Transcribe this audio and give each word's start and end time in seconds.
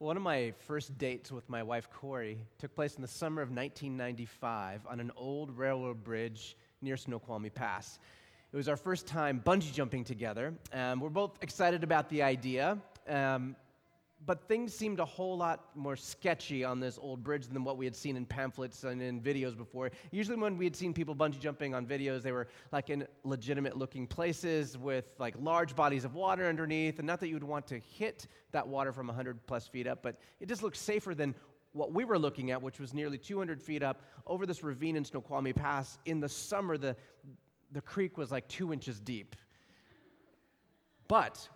One 0.00 0.16
of 0.16 0.22
my 0.22 0.54
first 0.66 0.96
dates 0.96 1.30
with 1.30 1.46
my 1.50 1.62
wife, 1.62 1.90
Corey, 1.92 2.38
took 2.56 2.74
place 2.74 2.94
in 2.94 3.02
the 3.02 3.06
summer 3.06 3.42
of 3.42 3.50
1995 3.50 4.86
on 4.88 4.98
an 4.98 5.12
old 5.14 5.50
railroad 5.50 6.02
bridge 6.02 6.56
near 6.80 6.96
Snoqualmie 6.96 7.50
Pass. 7.50 7.98
It 8.50 8.56
was 8.56 8.66
our 8.66 8.78
first 8.78 9.06
time 9.06 9.42
bungee 9.44 9.74
jumping 9.74 10.04
together. 10.04 10.54
Um, 10.72 11.00
we're 11.00 11.10
both 11.10 11.36
excited 11.42 11.84
about 11.84 12.08
the 12.08 12.22
idea, 12.22 12.78
um, 13.10 13.54
but 14.26 14.46
things 14.48 14.74
seemed 14.74 15.00
a 15.00 15.04
whole 15.04 15.36
lot 15.36 15.70
more 15.74 15.96
sketchy 15.96 16.62
on 16.62 16.78
this 16.78 16.98
old 17.00 17.24
bridge 17.24 17.46
than 17.46 17.64
what 17.64 17.78
we 17.78 17.86
had 17.86 17.96
seen 17.96 18.16
in 18.16 18.26
pamphlets 18.26 18.84
and 18.84 19.00
in 19.00 19.20
videos 19.20 19.56
before. 19.56 19.90
Usually, 20.10 20.36
when 20.36 20.58
we 20.58 20.64
had 20.64 20.76
seen 20.76 20.92
people 20.92 21.14
bungee 21.14 21.40
jumping 21.40 21.74
on 21.74 21.86
videos, 21.86 22.22
they 22.22 22.32
were 22.32 22.46
like 22.70 22.90
in 22.90 23.06
legitimate 23.24 23.78
looking 23.78 24.06
places 24.06 24.76
with 24.76 25.14
like 25.18 25.34
large 25.40 25.74
bodies 25.74 26.04
of 26.04 26.14
water 26.14 26.46
underneath. 26.46 26.98
And 26.98 27.06
not 27.06 27.18
that 27.20 27.28
you 27.28 27.34
would 27.34 27.44
want 27.44 27.66
to 27.68 27.78
hit 27.78 28.26
that 28.52 28.66
water 28.66 28.92
from 28.92 29.06
100 29.06 29.46
plus 29.46 29.66
feet 29.66 29.86
up, 29.86 30.02
but 30.02 30.16
it 30.38 30.48
just 30.48 30.62
looked 30.62 30.76
safer 30.76 31.14
than 31.14 31.34
what 31.72 31.92
we 31.92 32.04
were 32.04 32.18
looking 32.18 32.50
at, 32.50 32.60
which 32.60 32.78
was 32.78 32.92
nearly 32.92 33.16
200 33.16 33.62
feet 33.62 33.82
up 33.82 34.02
over 34.26 34.44
this 34.44 34.62
ravine 34.62 34.96
in 34.96 35.04
Snoqualmie 35.04 35.52
Pass. 35.52 35.98
In 36.04 36.20
the 36.20 36.28
summer, 36.28 36.76
the, 36.76 36.94
the 37.72 37.80
creek 37.80 38.18
was 38.18 38.30
like 38.30 38.46
two 38.48 38.72
inches 38.72 39.00
deep. 39.00 39.36
But 41.08 41.48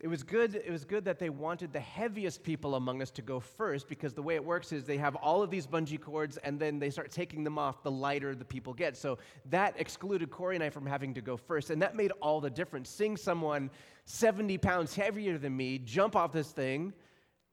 it 0.00 0.06
was 0.06 0.22
good 0.22 0.54
it 0.54 0.70
was 0.70 0.84
good 0.84 1.04
that 1.04 1.18
they 1.18 1.28
wanted 1.28 1.72
the 1.72 1.80
heaviest 1.80 2.42
people 2.42 2.76
among 2.76 3.02
us 3.02 3.10
to 3.10 3.22
go 3.22 3.40
first 3.40 3.88
because 3.88 4.14
the 4.14 4.22
way 4.22 4.36
it 4.36 4.44
works 4.44 4.72
is 4.72 4.84
they 4.84 4.96
have 4.96 5.16
all 5.16 5.42
of 5.42 5.50
these 5.50 5.66
bungee 5.66 6.00
cords 6.00 6.36
and 6.38 6.58
then 6.58 6.78
they 6.78 6.90
start 6.90 7.10
taking 7.10 7.42
them 7.42 7.58
off 7.58 7.82
the 7.82 7.90
lighter 7.90 8.34
the 8.34 8.44
people 8.44 8.72
get. 8.72 8.96
So 8.96 9.18
that 9.46 9.74
excluded 9.78 10.30
corey 10.30 10.54
and 10.54 10.64
i 10.64 10.70
from 10.70 10.86
having 10.86 11.14
to 11.14 11.20
go 11.20 11.36
first 11.36 11.70
and 11.70 11.82
that 11.82 11.96
made 11.96 12.12
all 12.22 12.40
the 12.40 12.50
difference. 12.50 12.88
Seeing 12.88 13.16
someone 13.16 13.70
70 14.04 14.58
pounds 14.58 14.94
heavier 14.94 15.36
than 15.36 15.56
me 15.56 15.78
jump 15.78 16.14
off 16.14 16.32
this 16.32 16.50
thing 16.52 16.92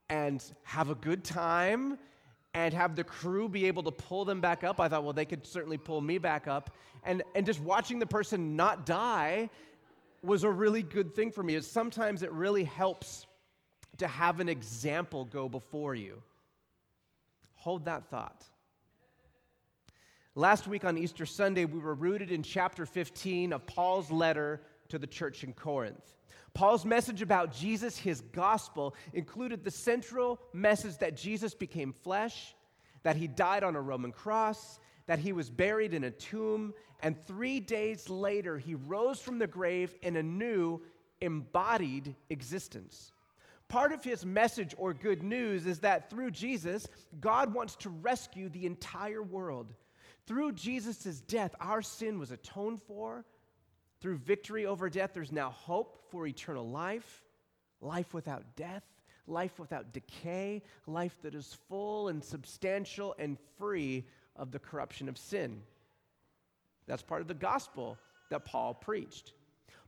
and 0.09 0.44
have 0.64 0.89
a 0.89 0.95
good 0.95 1.23
time 1.23 1.98
and 2.53 2.73
have 2.73 2.95
the 2.95 3.03
crew 3.03 3.50
be 3.50 3.66
able 3.66 3.84
to 3.84 3.91
pull 3.91 4.23
them 4.23 4.39
back 4.39 4.64
up 4.64 4.80
i 4.80 4.88
thought 4.88 5.03
well 5.03 5.12
they 5.12 5.25
could 5.25 5.45
certainly 5.45 5.78
pull 5.78 6.02
me 6.02 6.17
back 6.17 6.47
up. 6.47 6.75
And, 7.08 7.22
and 7.36 7.45
just 7.45 7.59
watching 7.59 8.00
the 8.00 8.08
person 8.08 8.56
not 8.56 8.86
die 8.86 9.50
was 10.23 10.44
a 10.44 10.49
really 10.49 10.83
good 10.83 11.16
thing 11.16 11.31
for 11.31 11.44
me 11.44 11.55
is 11.55 11.69
sometimes 11.69 12.23
it 12.23 12.31
really 12.31 12.63
helps 12.63 13.25
to 13.97 14.08
have 14.08 14.39
an 14.39 14.49
example 14.49 15.25
go 15.25 15.47
before 15.47 15.95
you. 15.95 16.22
Hold 17.55 17.85
that 17.85 18.09
thought. 18.09 18.44
Last 20.35 20.67
week 20.67 20.83
on 20.83 20.97
Easter 20.97 21.25
Sunday, 21.25 21.63
we 21.63 21.80
were 21.80 21.95
rooted 21.95 22.30
in 22.30 22.44
chapter 22.44 22.85
15 22.85 23.53
of 23.53 23.66
Paul's 23.66 24.11
letter 24.11 24.61
to 24.89 24.99
the 24.99 25.07
church 25.07 25.44
in 25.44 25.53
Corinth. 25.53 26.16
Paul's 26.53 26.85
message 26.85 27.22
about 27.22 27.53
Jesus, 27.53 27.97
his 27.97 28.22
gospel, 28.22 28.95
included 29.13 29.63
the 29.63 29.72
central 29.72 30.39
message 30.53 30.97
that 30.97 31.16
Jesus 31.16 31.53
became 31.53 31.94
flesh, 31.94 32.53
that 33.03 33.16
he 33.16 33.27
died 33.27 33.63
on 33.63 33.75
a 33.75 33.81
Roman 33.81 34.11
cross, 34.11 34.79
that 35.08 35.20
he 35.20 35.34
was 35.34 35.50
buried 35.50 35.94
in 35.94 36.03
a 36.03 36.11
tomb, 36.11 36.73
and 37.02 37.16
three 37.25 37.59
days 37.59 38.09
later, 38.09 38.58
he 38.58 38.75
rose 38.75 39.20
from 39.20 39.39
the 39.39 39.47
grave 39.47 39.94
in 40.02 40.16
a 40.16 40.23
new, 40.23 40.81
embodied 41.22 42.16
existence. 42.30 43.12
Part 43.67 43.92
of 43.92 44.03
his 44.03 44.25
message 44.25 44.75
or 44.78 44.94
good 44.94 45.23
news 45.23 45.66
is 45.66 45.80
that 45.80 46.09
through 46.09 46.31
Jesus, 46.31 46.88
God 47.20 47.53
wants 47.53 47.75
to 47.78 47.89
rescue 47.89 48.50
the 48.50 48.66
entire 48.66 49.23
world. 49.23 49.73
Through 50.28 50.53
Jesus' 50.53 51.22
death, 51.22 51.56
our 51.59 51.81
sin 51.81 52.19
was 52.19 52.31
atoned 52.31 52.81
for. 52.84 53.25
Through 54.02 54.17
victory 54.17 54.66
over 54.66 54.90
death, 54.90 55.12
there's 55.14 55.31
now 55.31 55.50
hope 55.50 55.97
for 56.09 56.28
eternal 56.28 56.69
life, 56.69 57.23
life 57.81 58.14
without 58.14 58.56
death, 58.56 58.84
life 59.28 59.58
without 59.59 59.94
decay, 59.94 60.62
life 60.86 61.17
that 61.23 61.34
is 61.34 61.58
full 61.67 62.09
and 62.09 62.23
substantial 62.23 63.16
and 63.17 63.38
free 63.58 64.06
of 64.36 64.52
the 64.52 64.59
corruption 64.59 65.09
of 65.09 65.17
sin. 65.17 65.61
That's 66.88 67.03
part 67.03 67.22
of 67.22 67.28
the 67.28 67.33
gospel 67.33 67.97
that 68.29 68.46
Paul 68.46 68.73
preached. 68.73 69.34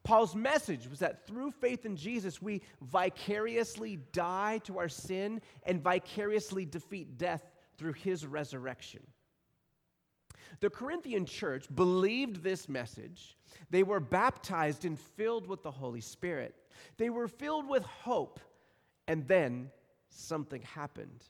Paul's 0.03 0.35
message 0.35 0.87
was 0.89 0.99
that 0.99 1.27
through 1.27 1.51
faith 1.51 1.85
in 1.85 1.97
Jesus, 1.97 2.41
we 2.41 2.61
vicariously 2.81 3.99
die 4.13 4.59
to 4.63 4.79
our 4.79 4.89
sin 4.89 5.41
and 5.63 5.83
vicariously 5.83 6.65
defeat 6.65 7.17
death 7.17 7.43
through 7.77 7.93
his 7.93 8.25
resurrection. 8.25 9.01
The 10.59 10.69
Corinthian 10.69 11.25
church 11.25 11.65
believed 11.75 12.41
this 12.41 12.69
message. 12.69 13.37
They 13.69 13.83
were 13.83 13.99
baptized 13.99 14.85
and 14.85 14.97
filled 14.97 15.45
with 15.45 15.61
the 15.61 15.71
Holy 15.71 16.01
Spirit. 16.01 16.55
They 16.97 17.09
were 17.09 17.27
filled 17.27 17.67
with 17.67 17.83
hope, 17.83 18.39
and 19.07 19.27
then 19.27 19.69
something 20.09 20.61
happened. 20.61 21.25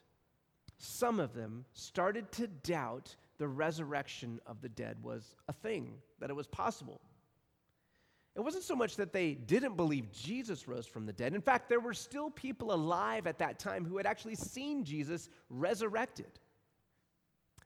Some 0.78 1.20
of 1.20 1.34
them 1.34 1.64
started 1.72 2.30
to 2.32 2.46
doubt 2.46 3.14
the 3.38 3.48
resurrection 3.48 4.40
of 4.46 4.60
the 4.60 4.68
dead 4.68 4.96
was 5.02 5.36
a 5.48 5.52
thing, 5.52 5.94
that 6.20 6.30
it 6.30 6.36
was 6.36 6.46
possible. 6.46 7.00
It 8.36 8.40
wasn't 8.40 8.64
so 8.64 8.76
much 8.76 8.96
that 8.96 9.12
they 9.12 9.34
didn't 9.34 9.76
believe 9.76 10.12
Jesus 10.12 10.68
rose 10.68 10.86
from 10.86 11.06
the 11.06 11.12
dead. 11.12 11.34
In 11.34 11.40
fact, 11.40 11.68
there 11.68 11.80
were 11.80 11.94
still 11.94 12.30
people 12.30 12.72
alive 12.72 13.26
at 13.26 13.38
that 13.38 13.58
time 13.58 13.84
who 13.84 13.96
had 13.96 14.06
actually 14.06 14.36
seen 14.36 14.84
Jesus 14.84 15.28
resurrected. 15.50 16.38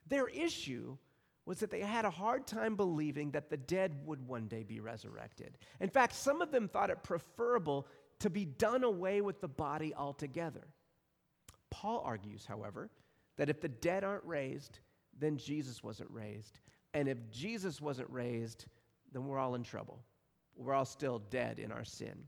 Their 0.09 0.29
issue 0.29 0.97
was 1.45 1.59
that 1.59 1.71
they 1.71 1.81
had 1.81 2.07
a 2.07 2.11
hard 2.11 2.47
time 2.47 2.77
believing 2.77 3.33
that 3.33 3.51
the 3.51 3.57
dead 3.57 3.95
would 4.07 4.27
one 4.27 4.47
day 4.47 4.63
be 4.63 4.81
resurrected. 4.81 5.59
In 5.81 5.91
fact, 5.91 6.15
some 6.15 6.41
of 6.41 6.51
them 6.51 6.69
thought 6.69 6.89
it 6.89 7.03
preferable 7.03 7.87
to 8.21 8.31
be 8.31 8.45
done 8.45 8.85
away 8.85 9.21
with 9.21 9.41
the 9.41 9.49
body 9.49 9.93
altogether. 9.95 10.67
Paul 11.71 12.03
argues, 12.05 12.47
however, 12.47 12.89
that 13.37 13.49
if 13.49 13.61
the 13.61 13.69
dead 13.69 14.05
aren't 14.05 14.25
raised, 14.25 14.79
then 15.19 15.37
Jesus 15.37 15.83
wasn't 15.83 16.11
raised. 16.11 16.59
And 16.95 17.09
if 17.09 17.19
Jesus 17.31 17.81
wasn't 17.81 18.11
raised, 18.11 18.67
then 19.13 19.27
we're 19.27 19.39
all 19.39 19.55
in 19.55 19.63
trouble. 19.63 20.03
We're 20.57 20.75
all 20.75 20.85
still 20.85 21.23
dead 21.31 21.59
in 21.59 21.73
our 21.73 21.85
sin. 21.85 22.25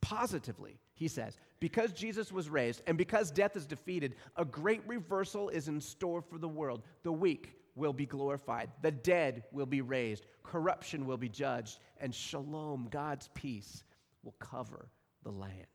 Positively, 0.00 0.78
he 0.94 1.08
says, 1.08 1.36
because 1.58 1.92
Jesus 1.92 2.30
was 2.30 2.48
raised 2.48 2.82
and 2.86 2.96
because 2.96 3.30
death 3.30 3.56
is 3.56 3.66
defeated, 3.66 4.14
a 4.36 4.44
great 4.44 4.82
reversal 4.86 5.48
is 5.48 5.68
in 5.68 5.80
store 5.80 6.22
for 6.22 6.38
the 6.38 6.48
world. 6.48 6.82
The 7.02 7.12
weak 7.12 7.56
will 7.74 7.92
be 7.92 8.06
glorified, 8.06 8.70
the 8.82 8.90
dead 8.90 9.44
will 9.52 9.66
be 9.66 9.82
raised, 9.82 10.26
corruption 10.42 11.06
will 11.06 11.18
be 11.18 11.28
judged, 11.28 11.78
and 12.00 12.14
shalom, 12.14 12.88
God's 12.90 13.28
peace, 13.34 13.84
will 14.22 14.34
cover 14.38 14.88
the 15.24 15.30
land. 15.30 15.66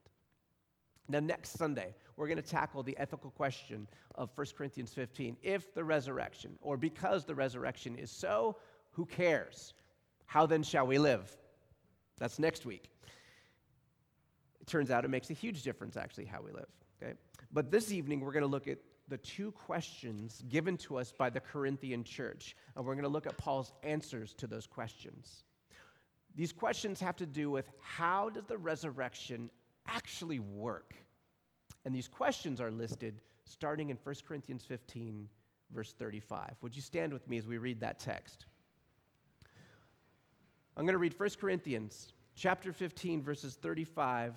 Now, 1.08 1.20
next 1.20 1.52
Sunday, 1.58 1.94
we're 2.22 2.28
going 2.28 2.38
to 2.38 2.44
tackle 2.44 2.84
the 2.84 2.96
ethical 3.00 3.32
question 3.32 3.88
of 4.14 4.30
1 4.36 4.48
Corinthians 4.56 4.94
15. 4.94 5.38
If 5.42 5.74
the 5.74 5.84
resurrection, 5.84 6.52
or 6.62 6.78
because 6.78 7.26
the 7.26 7.34
resurrection 7.34 7.96
is 7.96 8.12
so, 8.12 8.58
who 8.92 9.08
cares? 9.08 9.74
How 10.28 10.46
then 10.46 10.62
shall 10.62 10.86
we 10.86 11.00
live? 11.00 11.36
That's 12.20 12.38
next 12.38 12.64
week. 12.64 12.92
It 14.60 14.68
turns 14.68 14.92
out 14.92 15.04
it 15.04 15.08
makes 15.08 15.32
a 15.32 15.34
huge 15.34 15.64
difference, 15.64 15.98
actually, 15.98 16.26
how 16.26 16.44
we 16.44 16.52
live. 16.52 16.68
Okay? 17.02 17.14
But 17.52 17.72
this 17.72 17.92
evening, 17.92 18.20
we're 18.20 18.34
going 18.34 18.44
to 18.44 18.48
look 18.48 18.68
at 18.68 18.78
the 19.08 19.18
two 19.18 19.52
questions 19.54 20.44
given 20.48 20.78
to 20.78 20.98
us 20.98 21.12
by 21.12 21.32
the 21.32 21.40
Corinthian 21.40 22.04
church, 22.04 22.56
and 22.76 22.86
we're 22.86 22.94
going 22.94 23.02
to 23.02 23.10
look 23.10 23.26
at 23.26 23.36
Paul's 23.40 23.74
answers 23.82 24.36
to 24.36 24.46
those 24.46 24.68
questions. 24.68 25.44
These 26.36 26.54
questions 26.54 27.00
have 27.00 27.16
to 27.16 27.26
do 27.26 27.50
with 27.50 27.72
how 27.80 28.30
does 28.30 28.46
the 28.46 28.60
resurrection 28.60 29.50
actually 29.88 30.38
work? 30.38 30.94
And 31.86 31.96
these 31.96 32.08
questions 32.08 32.62
are 32.62 32.72
listed 32.72 33.22
starting 33.46 33.90
in 33.90 33.98
1 34.04 34.16
Corinthians 34.28 34.64
15, 34.64 35.28
verse 35.74 35.94
35. 35.94 36.56
Would 36.62 36.76
you 36.76 36.82
stand 36.82 37.12
with 37.12 37.28
me 37.28 37.38
as 37.38 37.48
we 37.48 37.58
read 37.58 37.80
that 37.80 38.00
text? 38.00 38.46
I'm 40.78 40.86
going 40.86 40.94
to 40.94 41.00
read 41.00 41.20
1 41.20 41.30
Corinthians 41.40 42.14
chapter 42.36 42.72
15, 42.72 43.22
verses 43.22 43.56
35 43.62 44.36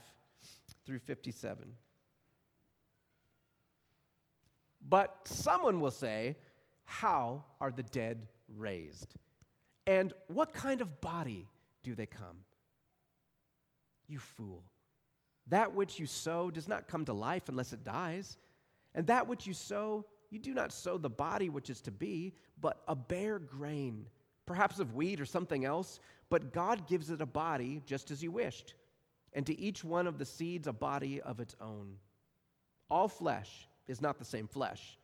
through 0.85 0.99
57. 0.99 1.65
But 4.89 5.17
someone 5.25 5.81
will 5.81 5.91
say, 5.91 6.37
How 6.85 7.45
are 7.61 7.71
the 7.71 7.83
dead 7.83 8.27
raised? 8.57 9.15
And 9.87 10.13
what 10.29 10.53
kind 10.53 10.81
of 10.81 11.01
body 11.01 11.49
do 11.83 11.95
they 11.95 12.07
come? 12.07 12.39
You 14.07 14.19
fool. 14.19 14.63
That 15.49 15.75
which 15.75 15.99
you 15.99 16.07
sow 16.07 16.51
does 16.51 16.69
not 16.69 16.89
come 16.89 17.05
to 17.05 17.13
life 17.13 17.49
unless 17.49 17.73
it 17.73 17.85
dies. 17.85 18.39
And 18.95 19.07
that 19.09 19.29
which 19.29 19.47
you 19.47 19.53
sow, 19.53 20.07
you 20.31 20.39
do 20.39 20.55
not 20.55 20.73
sow 20.73 20.99
the 20.99 21.11
body 21.11 21.49
which 21.49 21.71
is 21.71 21.81
to 21.83 21.91
be, 21.91 22.35
but 22.61 22.83
a 22.89 22.95
bare 22.95 23.39
grain, 23.39 24.07
perhaps 24.47 24.79
of 24.79 24.95
wheat 24.95 25.21
or 25.21 25.27
something 25.27 25.65
else. 25.65 26.01
But 26.31 26.53
God 26.53 26.89
gives 26.89 27.11
it 27.11 27.21
a 27.21 27.27
body 27.27 27.83
just 27.85 28.11
as 28.11 28.21
He 28.21 28.29
wished, 28.29 28.75
and 29.33 29.45
to 29.47 29.59
each 29.59 29.85
one 29.85 30.07
of 30.07 30.19
the 30.19 30.25
seeds 30.25 30.67
a 30.67 30.73
body 30.73 31.21
of 31.21 31.41
its 31.41 31.55
own. 31.61 31.97
All 32.91 33.09
flesh 33.09 33.69
is 33.87 34.01
not 34.01 34.19
the 34.19 34.25
same 34.25 34.47
flesh, 34.47 34.99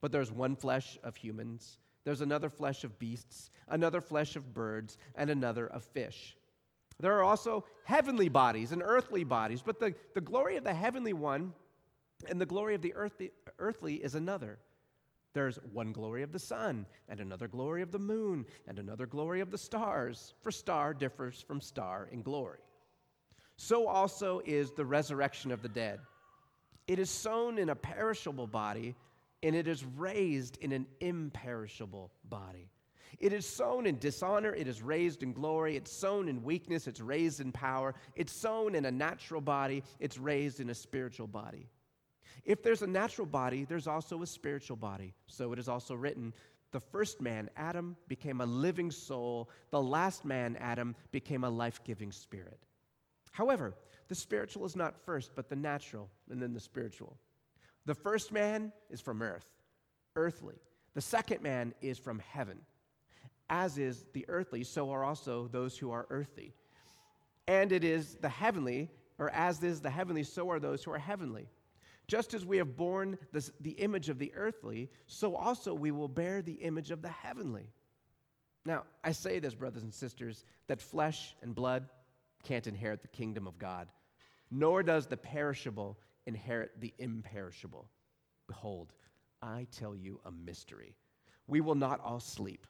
but 0.00 0.12
there's 0.12 0.32
one 0.32 0.56
flesh 0.56 0.98
of 1.02 1.16
humans, 1.16 1.78
there's 2.04 2.20
another 2.20 2.50
flesh 2.50 2.84
of 2.84 2.98
beasts, 2.98 3.50
another 3.68 4.00
flesh 4.00 4.36
of 4.36 4.52
birds, 4.52 4.98
and 5.14 5.30
another 5.30 5.66
of 5.66 5.82
fish. 5.82 6.36
There 7.00 7.18
are 7.18 7.24
also 7.24 7.64
heavenly 7.84 8.28
bodies 8.28 8.72
and 8.72 8.82
earthly 8.84 9.24
bodies, 9.24 9.62
but 9.62 9.80
the, 9.80 9.94
the 10.14 10.20
glory 10.20 10.56
of 10.56 10.64
the 10.64 10.74
heavenly 10.74 11.12
one 11.12 11.52
And 12.28 12.40
the 12.40 12.46
glory 12.46 12.74
of 12.74 12.82
the 12.82 12.94
earthly, 12.94 13.32
earthly 13.58 13.96
is 13.96 14.14
another. 14.14 14.58
There's 15.32 15.58
one 15.72 15.92
glory 15.92 16.22
of 16.22 16.32
the 16.32 16.38
sun, 16.38 16.86
and 17.08 17.20
another 17.20 17.48
glory 17.48 17.82
of 17.82 17.90
the 17.90 17.98
moon, 17.98 18.46
and 18.68 18.78
another 18.78 19.06
glory 19.06 19.40
of 19.40 19.50
the 19.50 19.58
stars, 19.58 20.34
for 20.42 20.52
star 20.52 20.94
differs 20.94 21.42
from 21.42 21.60
star 21.60 22.08
in 22.12 22.22
glory. 22.22 22.60
So 23.56 23.86
also 23.88 24.40
is 24.44 24.70
the 24.70 24.84
resurrection 24.84 25.50
of 25.50 25.62
the 25.62 25.68
dead. 25.68 26.00
It 26.86 26.98
is 26.98 27.10
sown 27.10 27.58
in 27.58 27.70
a 27.70 27.74
perishable 27.74 28.46
body, 28.46 28.94
and 29.42 29.56
it 29.56 29.66
is 29.66 29.84
raised 29.96 30.56
in 30.58 30.72
an 30.72 30.86
imperishable 31.00 32.12
body. 32.24 32.70
It 33.20 33.32
is 33.32 33.46
sown 33.46 33.86
in 33.86 33.98
dishonor, 33.98 34.54
it 34.54 34.68
is 34.68 34.82
raised 34.82 35.22
in 35.22 35.32
glory. 35.32 35.76
It's 35.76 35.92
sown 35.92 36.28
in 36.28 36.42
weakness, 36.42 36.86
it's 36.86 37.00
raised 37.00 37.40
in 37.40 37.52
power. 37.52 37.94
It's 38.14 38.32
sown 38.32 38.74
in 38.74 38.84
a 38.84 38.90
natural 38.90 39.40
body, 39.40 39.82
it's 40.00 40.18
raised 40.18 40.60
in 40.60 40.70
a 40.70 40.74
spiritual 40.74 41.26
body. 41.26 41.68
If 42.44 42.62
there's 42.62 42.82
a 42.82 42.86
natural 42.86 43.26
body, 43.26 43.64
there's 43.64 43.86
also 43.86 44.22
a 44.22 44.26
spiritual 44.26 44.76
body. 44.76 45.14
So 45.26 45.52
it 45.52 45.58
is 45.58 45.68
also 45.68 45.94
written 45.94 46.32
the 46.72 46.80
first 46.80 47.20
man, 47.20 47.48
Adam, 47.56 47.96
became 48.08 48.40
a 48.40 48.46
living 48.46 48.90
soul. 48.90 49.48
The 49.70 49.80
last 49.80 50.24
man, 50.24 50.56
Adam, 50.58 50.96
became 51.12 51.44
a 51.44 51.48
life 51.48 51.80
giving 51.84 52.10
spirit. 52.10 52.58
However, 53.30 53.74
the 54.08 54.14
spiritual 54.14 54.64
is 54.64 54.74
not 54.74 54.96
first, 55.06 55.36
but 55.36 55.48
the 55.48 55.56
natural, 55.56 56.10
and 56.30 56.42
then 56.42 56.52
the 56.52 56.60
spiritual. 56.60 57.16
The 57.86 57.94
first 57.94 58.32
man 58.32 58.72
is 58.90 59.00
from 59.00 59.22
earth, 59.22 59.46
earthly. 60.16 60.56
The 60.94 61.00
second 61.00 61.42
man 61.42 61.74
is 61.80 61.98
from 61.98 62.18
heaven. 62.18 62.58
As 63.50 63.78
is 63.78 64.06
the 64.12 64.24
earthly, 64.28 64.64
so 64.64 64.90
are 64.90 65.04
also 65.04 65.48
those 65.48 65.76
who 65.76 65.90
are 65.90 66.06
earthly. 66.10 66.54
And 67.46 67.72
it 67.72 67.84
is 67.84 68.14
the 68.16 68.28
heavenly, 68.28 68.90
or 69.18 69.30
as 69.30 69.62
is 69.62 69.80
the 69.80 69.90
heavenly, 69.90 70.22
so 70.22 70.50
are 70.50 70.58
those 70.58 70.82
who 70.82 70.92
are 70.92 70.98
heavenly. 70.98 71.48
Just 72.06 72.34
as 72.34 72.44
we 72.44 72.58
have 72.58 72.76
borne 72.76 73.18
the 73.32 73.70
image 73.72 74.08
of 74.08 74.18
the 74.18 74.32
earthly, 74.34 74.90
so 75.06 75.36
also 75.36 75.72
we 75.74 75.90
will 75.90 76.08
bear 76.08 76.42
the 76.42 76.52
image 76.52 76.90
of 76.90 77.02
the 77.02 77.08
heavenly. 77.08 77.70
Now, 78.66 78.84
I 79.02 79.12
say 79.12 79.38
this, 79.38 79.54
brothers 79.54 79.82
and 79.82 79.92
sisters, 79.92 80.44
that 80.68 80.80
flesh 80.80 81.34
and 81.42 81.54
blood 81.54 81.88
can't 82.44 82.66
inherit 82.66 83.02
the 83.02 83.08
kingdom 83.08 83.46
of 83.46 83.58
God, 83.58 83.88
nor 84.50 84.82
does 84.82 85.06
the 85.06 85.16
perishable 85.16 85.98
inherit 86.26 86.80
the 86.80 86.92
imperishable. 86.98 87.88
Behold, 88.46 88.92
I 89.42 89.66
tell 89.70 89.94
you 89.94 90.20
a 90.24 90.30
mystery. 90.30 90.96
We 91.46 91.60
will 91.60 91.74
not 91.74 92.00
all 92.00 92.20
sleep 92.20 92.66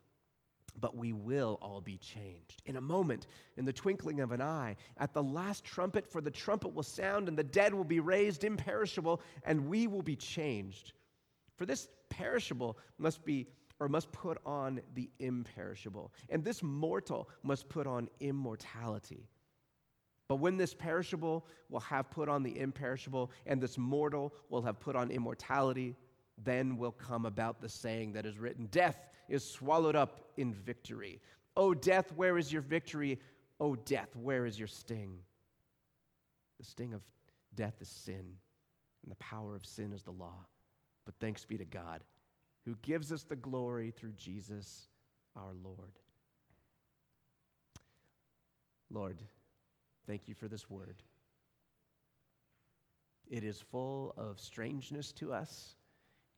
but 0.81 0.97
we 0.97 1.13
will 1.13 1.59
all 1.63 1.81
be 1.81 1.97
changed. 1.99 2.63
In 2.67 2.77
a 2.77 2.81
moment, 2.81 3.27
in 3.57 3.65
the 3.65 3.73
twinkling 3.73 4.21
of 4.21 4.33
an 4.33 4.43
eye, 4.43 4.77
at 4.99 5.13
the 5.13 5.23
last 5.23 5.65
trumpet, 5.65 6.07
for 6.07 6.21
the 6.21 6.31
trumpet 6.31 6.75
will 6.75 6.83
sound, 6.83 7.29
and 7.29 7.39
the 7.39 7.45
dead 7.45 7.73
will 7.75 7.85
be 7.85 8.01
raised 8.01 8.45
imperishable, 8.45 9.21
and 9.45 9.69
we 9.69 9.87
will 9.87 10.03
be 10.03 10.17
changed. 10.17 10.93
For 11.57 11.67
this 11.67 11.89
perishable 12.09 12.79
must 12.99 13.25
be 13.25 13.47
or 13.81 13.89
must 13.89 14.11
put 14.13 14.39
on 14.47 14.81
the 14.95 15.11
imperishable, 15.19 16.13
and 16.29 16.45
this 16.45 16.63
mortal 16.63 17.29
must 17.43 17.69
put 17.69 17.87
on 17.87 18.09
immortality. 18.21 19.29
But 20.29 20.37
when 20.37 20.57
this 20.57 20.73
perishable 20.75 21.47
will 21.69 21.81
have 21.81 22.11
put 22.11 22.29
on 22.29 22.43
the 22.43 22.59
imperishable, 22.59 23.31
and 23.47 23.61
this 23.61 23.77
mortal 23.77 24.33
will 24.49 24.63
have 24.63 24.81
put 24.81 24.97
on 24.97 25.11
immortality, 25.11 25.97
then 26.43 26.77
will 26.77 26.93
come 26.93 27.27
about 27.27 27.61
the 27.61 27.69
saying 27.69 28.13
that 28.13 28.27
is 28.27 28.39
written 28.39 28.67
Death 28.67 29.09
is 29.29 29.49
swallowed 29.49 29.97
up 29.97 30.33
in 30.37 30.53
victory. 30.53 31.21
O 31.57 31.69
oh, 31.69 31.75
death, 31.75 32.13
where 32.17 32.37
is 32.37 32.53
your 32.53 32.63
victory? 32.63 33.21
O 33.61 33.71
oh, 33.71 33.77
death, 33.77 34.09
where 34.17 34.45
is 34.45 34.59
your 34.59 34.69
sting? 34.69 35.19
The 36.59 36.65
sting 36.65 36.93
of 36.93 37.03
death 37.55 37.75
is 37.81 37.89
sin, 37.89 38.25
and 39.03 39.11
the 39.11 39.17
power 39.17 39.55
of 39.55 39.65
sin 39.65 39.93
is 39.93 40.03
the 40.03 40.11
law. 40.11 40.47
But 41.05 41.15
thanks 41.21 41.45
be 41.45 41.57
to 41.59 41.65
God, 41.65 42.03
who 42.65 42.75
gives 42.83 43.13
us 43.13 43.23
the 43.23 43.37
glory 43.37 43.91
through 43.91 44.13
Jesus 44.13 44.89
our 45.37 45.53
Lord. 45.63 45.99
Lord, 48.91 49.23
thank 50.07 50.29
you 50.29 50.35
for 50.35 50.49
this 50.49 50.69
word. 50.69 51.03
It 53.31 53.45
is 53.45 53.61
full 53.61 54.15
of 54.17 54.39
strangeness 54.39 55.13
to 55.13 55.33
us 55.33 55.77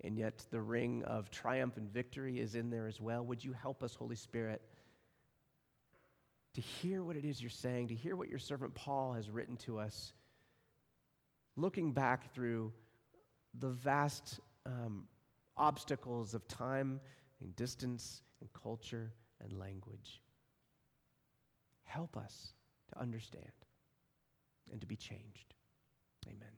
and 0.04 0.16
yet 0.16 0.44
the 0.50 0.60
ring 0.60 1.02
of 1.04 1.30
triumph 1.30 1.76
and 1.76 1.90
victory 1.92 2.38
is 2.38 2.54
in 2.54 2.70
there 2.70 2.86
as 2.86 3.00
well. 3.00 3.24
Would 3.24 3.44
you 3.44 3.52
help 3.52 3.82
us, 3.82 3.94
Holy 3.94 4.16
Spirit, 4.16 4.62
to 6.54 6.60
hear 6.60 7.02
what 7.02 7.16
it 7.16 7.24
is 7.24 7.40
you're 7.40 7.50
saying, 7.50 7.88
to 7.88 7.94
hear 7.94 8.16
what 8.16 8.28
your 8.28 8.38
servant 8.38 8.74
Paul 8.74 9.12
has 9.12 9.30
written 9.30 9.56
to 9.58 9.78
us, 9.78 10.12
looking 11.56 11.92
back 11.92 12.32
through 12.34 12.72
the 13.58 13.68
vast 13.68 14.40
um, 14.64 15.04
obstacles 15.56 16.34
of 16.34 16.46
time 16.48 17.00
and 17.40 17.54
distance 17.56 18.22
and 18.40 18.50
culture 18.52 19.12
and 19.42 19.58
language. 19.58 20.20
Help 21.84 22.16
us 22.16 22.52
to 22.92 23.00
understand 23.00 23.44
and 24.70 24.80
to 24.80 24.86
be 24.86 24.96
changed. 24.96 25.54
Amen. 26.26 26.52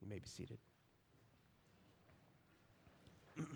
You 0.00 0.08
may 0.08 0.18
be 0.18 0.28
seated. 0.28 0.58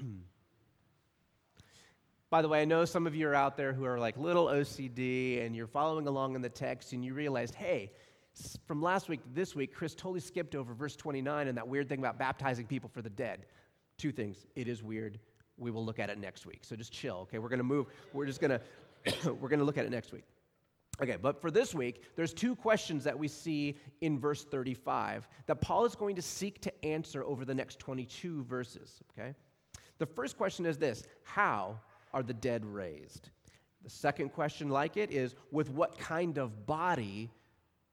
By 2.30 2.42
the 2.42 2.48
way, 2.48 2.60
I 2.60 2.64
know 2.64 2.84
some 2.84 3.06
of 3.06 3.14
you 3.14 3.26
are 3.28 3.34
out 3.34 3.56
there 3.56 3.72
who 3.72 3.84
are 3.84 3.98
like 3.98 4.18
little 4.18 4.46
OCD 4.46 5.44
and 5.44 5.56
you're 5.56 5.66
following 5.66 6.06
along 6.06 6.34
in 6.34 6.42
the 6.42 6.48
text 6.48 6.92
and 6.92 7.04
you 7.04 7.14
realized, 7.14 7.54
hey, 7.54 7.90
from 8.66 8.82
last 8.82 9.08
week 9.08 9.22
to 9.22 9.28
this 9.34 9.54
week, 9.54 9.74
Chris 9.74 9.94
totally 9.94 10.20
skipped 10.20 10.54
over 10.54 10.74
verse 10.74 10.94
29 10.94 11.48
and 11.48 11.56
that 11.56 11.66
weird 11.66 11.88
thing 11.88 11.98
about 11.98 12.18
baptizing 12.18 12.66
people 12.66 12.90
for 12.92 13.02
the 13.02 13.10
dead. 13.10 13.46
Two 13.96 14.12
things. 14.12 14.46
It 14.54 14.68
is 14.68 14.82
weird. 14.82 15.18
We 15.56 15.70
will 15.70 15.84
look 15.84 15.98
at 15.98 16.10
it 16.10 16.18
next 16.18 16.46
week. 16.46 16.60
So 16.62 16.76
just 16.76 16.92
chill, 16.92 17.20
okay? 17.22 17.38
We're 17.38 17.48
going 17.48 17.58
to 17.58 17.64
move. 17.64 17.86
We're 18.12 18.26
just 18.26 18.40
going 18.40 18.50
to 19.06 19.32
we're 19.32 19.48
going 19.48 19.60
to 19.60 19.64
look 19.64 19.78
at 19.78 19.86
it 19.86 19.90
next 19.90 20.12
week. 20.12 20.24
Okay, 21.00 21.16
but 21.16 21.40
for 21.40 21.50
this 21.50 21.74
week, 21.74 22.02
there's 22.16 22.34
two 22.34 22.56
questions 22.56 23.04
that 23.04 23.16
we 23.16 23.28
see 23.28 23.76
in 24.00 24.18
verse 24.18 24.44
35 24.44 25.28
that 25.46 25.60
Paul 25.60 25.84
is 25.84 25.94
going 25.94 26.16
to 26.16 26.22
seek 26.22 26.60
to 26.62 26.84
answer 26.84 27.22
over 27.24 27.44
the 27.44 27.54
next 27.54 27.78
22 27.78 28.42
verses, 28.44 29.00
okay? 29.12 29.34
The 29.98 30.06
first 30.06 30.36
question 30.36 30.66
is 30.66 30.78
this 30.78 31.04
How 31.22 31.78
are 32.12 32.22
the 32.22 32.34
dead 32.34 32.64
raised? 32.64 33.30
The 33.84 33.90
second 33.90 34.30
question, 34.30 34.68
like 34.68 34.96
it, 34.96 35.10
is 35.10 35.34
with 35.50 35.70
what 35.70 35.98
kind 35.98 36.38
of 36.38 36.66
body 36.66 37.30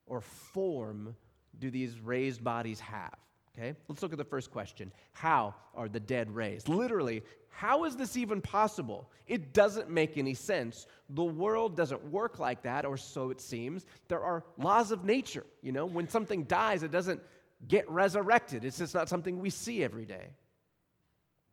or 0.08 0.22
form 0.22 1.16
do 1.60 1.70
these 1.70 2.00
raised 2.00 2.44
bodies 2.44 2.80
have? 2.80 3.16
Okay, 3.58 3.74
let's 3.88 4.02
look 4.02 4.12
at 4.12 4.18
the 4.18 4.24
first 4.26 4.52
question. 4.52 4.92
How 5.14 5.56
are 5.74 5.88
the 5.88 6.00
dead 6.00 6.34
raised? 6.36 6.68
Literally, 6.68 7.24
how 7.50 7.86
is 7.86 7.96
this 7.96 8.18
even 8.18 8.42
possible? 8.42 9.10
It 9.28 9.54
doesn't 9.54 9.90
make 9.90 10.18
any 10.18 10.34
sense. 10.34 10.88
The 11.10 11.24
world 11.24 11.78
doesn't 11.78 12.04
work 12.12 12.38
like 12.38 12.64
that, 12.64 12.84
or 12.84 12.98
so 12.98 13.30
it 13.30 13.40
seems. 13.40 13.86
There 14.10 14.22
are 14.22 14.44
laws 14.58 14.92
of 14.92 15.06
nature. 15.06 15.46
You 15.62 15.72
know, 15.72 15.86
when 15.86 16.10
something 16.10 16.44
dies, 16.44 16.84
it 16.84 16.92
doesn't 16.92 17.22
get 17.70 17.90
resurrected, 17.90 18.66
it's 18.66 18.78
just 18.78 18.94
not 18.94 19.08
something 19.08 19.40
we 19.40 19.50
see 19.50 19.84
every 19.84 20.06
day. 20.06 20.28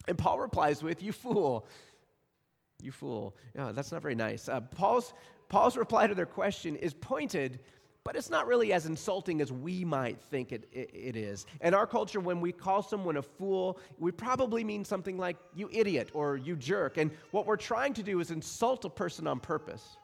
And 0.08 0.18
Paul 0.18 0.38
replies 0.38 0.82
with, 0.82 1.02
You 1.02 1.12
fool. 1.12 1.66
You 2.82 2.92
fool. 2.92 3.36
Yeah, 3.54 3.72
that's 3.72 3.92
not 3.92 4.02
very 4.02 4.14
nice. 4.14 4.48
Uh, 4.48 4.60
Paul's, 4.60 5.14
Paul's 5.48 5.76
reply 5.76 6.06
to 6.06 6.14
their 6.14 6.26
question 6.26 6.76
is 6.76 6.94
pointed, 6.94 7.60
but 8.04 8.16
it's 8.16 8.30
not 8.30 8.48
really 8.48 8.72
as 8.72 8.86
insulting 8.86 9.40
as 9.40 9.52
we 9.52 9.84
might 9.84 10.20
think 10.20 10.50
it, 10.50 10.68
it, 10.72 10.90
it 10.92 11.16
is. 11.16 11.46
In 11.60 11.74
our 11.74 11.86
culture, 11.86 12.18
when 12.18 12.40
we 12.40 12.50
call 12.50 12.82
someone 12.82 13.16
a 13.16 13.22
fool, 13.22 13.78
we 13.98 14.10
probably 14.10 14.64
mean 14.64 14.84
something 14.84 15.16
like, 15.16 15.36
You 15.54 15.68
idiot 15.72 16.10
or 16.12 16.36
you 16.36 16.56
jerk. 16.56 16.96
And 16.96 17.10
what 17.30 17.46
we're 17.46 17.56
trying 17.56 17.94
to 17.94 18.02
do 18.02 18.20
is 18.20 18.30
insult 18.30 18.84
a 18.84 18.90
person 18.90 19.26
on 19.26 19.38
purpose. 19.38 19.96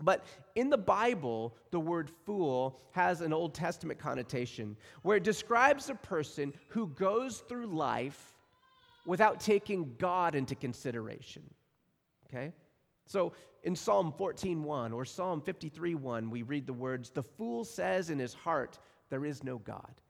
But 0.00 0.24
in 0.54 0.70
the 0.70 0.78
Bible, 0.78 1.54
the 1.70 1.80
word 1.80 2.10
fool 2.24 2.80
has 2.92 3.20
an 3.20 3.32
Old 3.32 3.54
Testament 3.54 3.98
connotation 3.98 4.76
where 5.02 5.16
it 5.16 5.22
describes 5.22 5.90
a 5.90 5.94
person 5.94 6.52
who 6.68 6.88
goes 6.88 7.38
through 7.48 7.66
life 7.66 8.32
without 9.04 9.40
taking 9.40 9.94
God 9.98 10.34
into 10.34 10.54
consideration. 10.54 11.42
Okay? 12.26 12.52
So 13.06 13.32
in 13.62 13.76
Psalm 13.76 14.12
14:1 14.12 14.92
or 14.92 15.04
Psalm 15.04 15.40
53:1, 15.40 16.30
we 16.30 16.42
read 16.42 16.66
the 16.66 16.72
words, 16.72 17.10
"The 17.10 17.22
fool 17.22 17.64
says 17.64 18.10
in 18.10 18.18
his 18.18 18.34
heart, 18.34 18.78
there 19.08 19.24
is 19.24 19.42
no 19.42 19.58
God." 19.58 20.00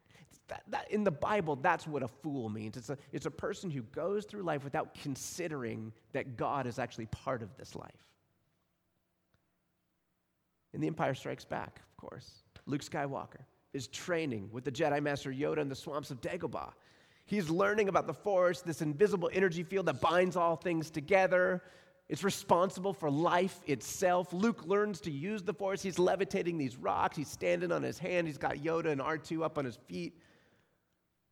That, 0.48 0.62
that, 0.68 0.90
in 0.90 1.04
the 1.04 1.10
Bible, 1.10 1.56
that's 1.56 1.86
what 1.86 2.02
a 2.02 2.08
fool 2.08 2.48
means. 2.48 2.76
It's 2.76 2.90
a, 2.90 2.98
it's 3.12 3.26
a 3.26 3.30
person 3.30 3.70
who 3.70 3.82
goes 3.82 4.24
through 4.24 4.42
life 4.42 4.64
without 4.64 4.94
considering 4.94 5.92
that 6.12 6.36
God 6.36 6.66
is 6.66 6.78
actually 6.78 7.06
part 7.06 7.42
of 7.42 7.56
this 7.56 7.74
life. 7.74 8.08
And 10.72 10.82
The 10.82 10.86
Empire 10.88 11.14
Strikes 11.14 11.44
Back, 11.44 11.80
of 11.80 11.96
course. 11.96 12.42
Luke 12.66 12.82
Skywalker 12.82 13.44
is 13.72 13.88
training 13.88 14.48
with 14.52 14.64
the 14.64 14.72
Jedi 14.72 15.02
Master 15.02 15.32
Yoda 15.32 15.58
in 15.58 15.68
the 15.68 15.74
swamps 15.74 16.10
of 16.10 16.20
Dagobah. 16.20 16.72
He's 17.24 17.48
learning 17.48 17.88
about 17.88 18.06
the 18.06 18.14
force, 18.14 18.60
this 18.60 18.82
invisible 18.82 19.30
energy 19.32 19.62
field 19.62 19.86
that 19.86 20.00
binds 20.00 20.36
all 20.36 20.56
things 20.56 20.90
together. 20.90 21.62
It's 22.08 22.24
responsible 22.24 22.92
for 22.92 23.10
life 23.10 23.60
itself. 23.66 24.32
Luke 24.32 24.66
learns 24.66 25.00
to 25.02 25.10
use 25.10 25.42
the 25.42 25.54
force. 25.54 25.80
He's 25.82 25.98
levitating 25.98 26.58
these 26.58 26.76
rocks. 26.76 27.16
He's 27.16 27.28
standing 27.28 27.72
on 27.72 27.82
his 27.82 27.98
hand. 27.98 28.26
He's 28.26 28.38
got 28.38 28.56
Yoda 28.56 28.86
and 28.86 29.00
R2 29.00 29.42
up 29.42 29.56
on 29.56 29.64
his 29.64 29.76
feet. 29.86 30.18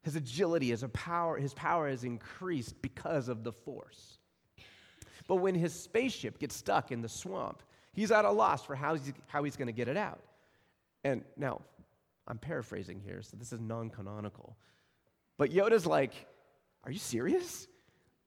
His 0.03 0.17
agility, 0.17 0.71
his 0.71 0.83
power, 0.95 1.37
his 1.37 1.53
power 1.53 1.89
has 1.89 2.05
increased 2.05 2.81
because 2.81 3.29
of 3.29 3.45
the 3.45 3.53
force. 3.53 4.19
But 5.29 5.37
when 5.37 5.55
his 5.55 5.75
spaceship 5.75 6.39
gets 6.39 6.57
stuck 6.57 6.91
in 6.91 7.03
the 7.03 7.09
swamp, 7.09 7.63
he's 7.93 8.11
at 8.11 8.25
a 8.25 8.31
loss 8.31 8.65
for 8.65 8.75
how 8.75 8.95
he's, 8.95 9.13
how 9.27 9.45
he's 9.45 9.57
going 9.57 9.67
to 9.67 9.73
get 9.73 9.89
it 9.89 9.97
out. 9.97 10.23
And 11.05 11.25
now, 11.37 11.61
I'm 12.27 12.39
paraphrasing 12.39 13.01
here, 13.01 13.21
so 13.23 13.37
this 13.37 13.53
is 13.53 13.61
non 13.61 13.91
canonical. 13.91 14.57
But 15.41 15.53
Yoda's 15.53 15.87
like, 15.87 16.13
Are 16.85 16.93
you 16.93 16.99
serious? 16.99 17.67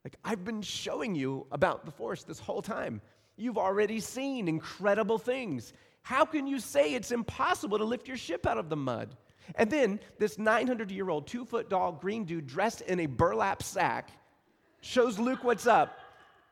Like, 0.04 0.16
I've 0.26 0.44
been 0.44 0.64
showing 0.64 1.14
you 1.14 1.46
about 1.52 1.86
the 1.86 1.92
Force 1.92 2.24
this 2.24 2.40
whole 2.40 2.64
time. 2.64 3.02
You've 3.38 3.60
already 3.60 4.00
seen 4.00 4.48
incredible 4.48 5.20
things. 5.20 5.74
How 6.02 6.26
can 6.26 6.48
you 6.48 6.60
say 6.60 6.96
it's 6.96 7.12
impossible 7.12 7.78
to 7.78 7.84
lift 7.84 8.08
your 8.08 8.18
ship 8.18 8.48
out 8.48 8.58
of 8.58 8.68
the 8.68 8.76
mud? 8.76 9.16
And 9.54 9.70
then 9.70 10.00
this 10.18 10.40
900 10.40 10.90
year 10.90 11.08
old, 11.12 11.28
two 11.28 11.46
foot 11.46 11.70
tall 11.70 11.92
green 11.92 12.24
dude 12.26 12.48
dressed 12.48 12.82
in 12.82 13.00
a 13.00 13.06
burlap 13.06 13.62
sack 13.62 14.10
shows 14.82 15.20
Luke 15.20 15.44
what's 15.44 15.68
up 15.68 16.00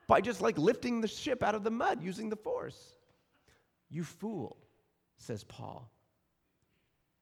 by 0.05 0.21
just 0.21 0.41
like 0.41 0.59
lifting 0.59 1.01
the 1.01 1.07
ship 1.07 1.41
out 1.41 1.55
of 1.55 1.63
the 1.63 1.71
mud 1.71 2.03
using 2.03 2.29
the 2.29 2.35
force. 2.35 2.97
You 3.89 4.03
fool, 4.03 4.57
says 5.17 5.43
Paul. 5.43 5.89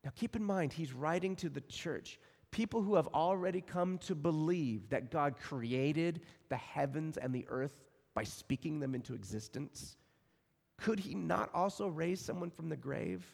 Now 0.03 0.11
keep 0.13 0.35
in 0.35 0.43
mind, 0.43 0.73
he's 0.73 0.91
writing 0.91 1.37
to 1.37 1.47
the 1.47 1.61
church, 1.61 2.19
people 2.51 2.81
who 2.81 2.95
have 2.95 3.07
already 3.07 3.61
come 3.61 3.97
to 3.99 4.15
believe 4.15 4.89
that 4.89 5.11
God 5.11 5.35
created 5.39 6.21
the 6.49 6.57
heavens 6.57 7.17
and 7.17 7.33
the 7.33 7.45
earth 7.49 7.85
by 8.13 8.23
speaking 8.23 8.79
them 8.79 8.95
into 8.95 9.13
existence. 9.13 9.97
Could 10.77 10.99
he 10.99 11.13
not 11.13 11.49
also 11.53 11.87
raise 11.87 12.21
someone 12.21 12.49
from 12.49 12.69
the 12.69 12.75
grave? 12.75 13.25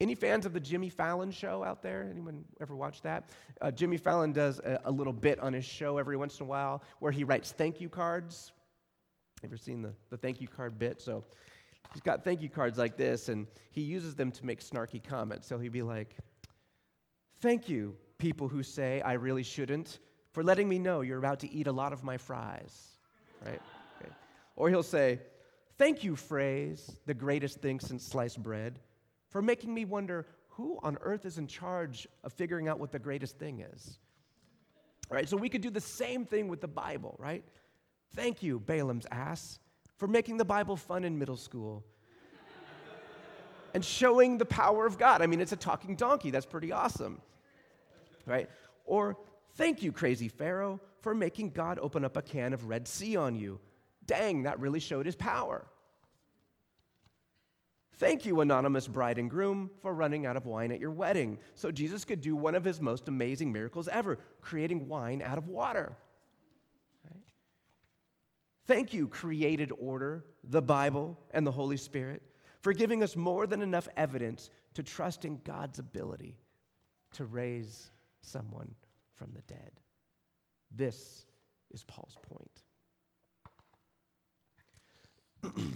Any 0.00 0.14
fans 0.14 0.46
of 0.46 0.52
the 0.52 0.60
Jimmy 0.60 0.88
Fallon 0.88 1.32
show 1.32 1.64
out 1.64 1.82
there? 1.82 2.08
Anyone 2.08 2.44
ever 2.60 2.76
watch 2.76 3.02
that? 3.02 3.30
Uh, 3.60 3.72
Jimmy 3.72 3.96
Fallon 3.96 4.32
does 4.32 4.60
a, 4.60 4.80
a, 4.84 4.90
little 4.90 5.12
bit 5.12 5.40
on 5.40 5.52
his 5.52 5.64
show 5.64 5.98
every 5.98 6.16
once 6.16 6.38
in 6.38 6.46
a 6.46 6.48
while 6.48 6.84
where 7.00 7.10
he 7.10 7.24
writes 7.24 7.50
thank 7.50 7.80
you 7.80 7.88
cards. 7.88 8.52
Ever 9.42 9.56
seen 9.56 9.82
the, 9.82 9.92
the 10.10 10.16
thank 10.16 10.40
you 10.40 10.46
card 10.46 10.78
bit? 10.78 11.00
So 11.00 11.24
he's 11.92 12.02
got 12.02 12.22
thank 12.22 12.40
you 12.40 12.48
cards 12.48 12.78
like 12.78 12.96
this, 12.96 13.28
and 13.28 13.48
he 13.72 13.80
uses 13.80 14.14
them 14.14 14.30
to 14.32 14.46
make 14.46 14.60
snarky 14.60 15.02
comments. 15.02 15.48
So 15.48 15.58
he'd 15.58 15.72
be 15.72 15.82
like, 15.82 16.16
Thank 17.40 17.68
you, 17.68 17.96
people 18.18 18.48
who 18.48 18.62
say 18.62 19.00
I 19.02 19.12
really 19.14 19.42
shouldn't, 19.42 20.00
for 20.32 20.42
letting 20.42 20.68
me 20.68 20.78
know 20.78 21.00
you're 21.02 21.18
about 21.18 21.40
to 21.40 21.52
eat 21.52 21.66
a 21.66 21.72
lot 21.72 21.92
of 21.92 22.02
my 22.02 22.16
fries. 22.16 22.98
Right? 23.44 23.60
Okay. 24.00 24.10
Or 24.56 24.68
he'll 24.68 24.82
say, 24.82 25.20
Thank 25.78 26.02
you, 26.02 26.16
phrase, 26.16 26.90
the 27.06 27.14
greatest 27.14 27.60
thing 27.60 27.78
since 27.78 28.04
sliced 28.04 28.42
bread 28.42 28.80
for 29.28 29.40
making 29.40 29.72
me 29.72 29.84
wonder 29.84 30.26
who 30.48 30.80
on 30.82 30.98
earth 31.02 31.24
is 31.24 31.38
in 31.38 31.46
charge 31.46 32.08
of 32.24 32.32
figuring 32.32 32.66
out 32.66 32.80
what 32.80 32.90
the 32.90 32.98
greatest 32.98 33.38
thing 33.38 33.60
is. 33.60 33.98
All 35.08 35.14
right, 35.14 35.28
so 35.28 35.36
we 35.36 35.48
could 35.48 35.60
do 35.60 35.70
the 35.70 35.80
same 35.80 36.24
thing 36.24 36.48
with 36.48 36.60
the 36.60 36.68
Bible, 36.68 37.14
right? 37.20 37.44
Thank 38.16 38.42
you, 38.42 38.58
Balaam's 38.58 39.06
ass, 39.12 39.60
for 39.96 40.08
making 40.08 40.36
the 40.36 40.44
Bible 40.44 40.76
fun 40.76 41.04
in 41.04 41.16
middle 41.16 41.36
school 41.36 41.84
and 43.78 43.84
showing 43.84 44.38
the 44.38 44.44
power 44.44 44.86
of 44.86 44.98
God. 44.98 45.22
I 45.22 45.28
mean, 45.28 45.40
it's 45.40 45.52
a 45.52 45.56
talking 45.56 45.94
donkey. 45.94 46.32
That's 46.32 46.44
pretty 46.44 46.72
awesome, 46.72 47.20
right? 48.26 48.50
Or 48.84 49.16
thank 49.54 49.84
you, 49.84 49.92
crazy 49.92 50.26
Pharaoh, 50.26 50.80
for 51.00 51.14
making 51.14 51.50
God 51.50 51.78
open 51.80 52.04
up 52.04 52.16
a 52.16 52.22
can 52.22 52.52
of 52.52 52.64
Red 52.64 52.88
Sea 52.88 53.14
on 53.14 53.36
you. 53.36 53.60
Dang, 54.04 54.42
that 54.42 54.58
really 54.58 54.80
showed 54.80 55.06
his 55.06 55.14
power. 55.14 55.64
Thank 57.98 58.26
you, 58.26 58.40
anonymous 58.40 58.88
bride 58.88 59.16
and 59.16 59.30
groom, 59.30 59.70
for 59.80 59.94
running 59.94 60.26
out 60.26 60.36
of 60.36 60.44
wine 60.44 60.72
at 60.72 60.80
your 60.80 60.90
wedding. 60.90 61.38
So 61.54 61.70
Jesus 61.70 62.04
could 62.04 62.20
do 62.20 62.34
one 62.34 62.56
of 62.56 62.64
his 62.64 62.80
most 62.80 63.06
amazing 63.06 63.52
miracles 63.52 63.86
ever, 63.86 64.18
creating 64.40 64.88
wine 64.88 65.22
out 65.22 65.38
of 65.38 65.46
water. 65.46 65.96
Right? 67.04 67.22
Thank 68.66 68.92
you, 68.92 69.06
created 69.06 69.70
order, 69.78 70.24
the 70.42 70.62
Bible, 70.62 71.16
and 71.30 71.46
the 71.46 71.52
Holy 71.52 71.76
Spirit, 71.76 72.22
for 72.68 72.74
giving 72.74 73.02
us 73.02 73.16
more 73.16 73.46
than 73.46 73.62
enough 73.62 73.88
evidence 73.96 74.50
to 74.74 74.82
trust 74.82 75.24
in 75.24 75.40
God's 75.42 75.78
ability 75.78 76.36
to 77.14 77.24
raise 77.24 77.90
someone 78.20 78.74
from 79.14 79.30
the 79.32 79.40
dead. 79.50 79.70
This 80.76 81.24
is 81.70 81.82
Paul's 81.84 82.18
point. 85.42 85.56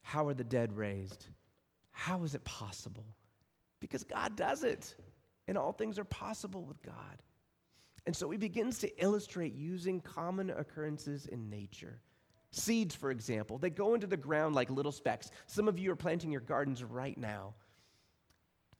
How 0.00 0.26
are 0.26 0.32
the 0.32 0.42
dead 0.42 0.74
raised? 0.74 1.26
How 1.90 2.24
is 2.24 2.34
it 2.34 2.42
possible? 2.44 3.04
Because 3.80 4.04
God 4.04 4.36
does 4.36 4.64
it, 4.64 4.94
and 5.46 5.58
all 5.58 5.72
things 5.72 5.98
are 5.98 6.04
possible 6.04 6.64
with 6.64 6.82
God. 6.82 7.22
And 8.06 8.16
so 8.16 8.30
he 8.30 8.38
begins 8.38 8.78
to 8.78 9.04
illustrate 9.04 9.52
using 9.52 10.00
common 10.00 10.48
occurrences 10.48 11.26
in 11.26 11.50
nature. 11.50 12.00
Seeds, 12.54 12.94
for 12.94 13.10
example, 13.10 13.58
they 13.58 13.70
go 13.70 13.94
into 13.94 14.06
the 14.06 14.16
ground 14.16 14.54
like 14.54 14.70
little 14.70 14.92
specks. 14.92 15.30
Some 15.46 15.68
of 15.68 15.78
you 15.78 15.90
are 15.92 15.96
planting 15.96 16.30
your 16.30 16.40
gardens 16.40 16.82
right 16.84 17.16
now. 17.16 17.54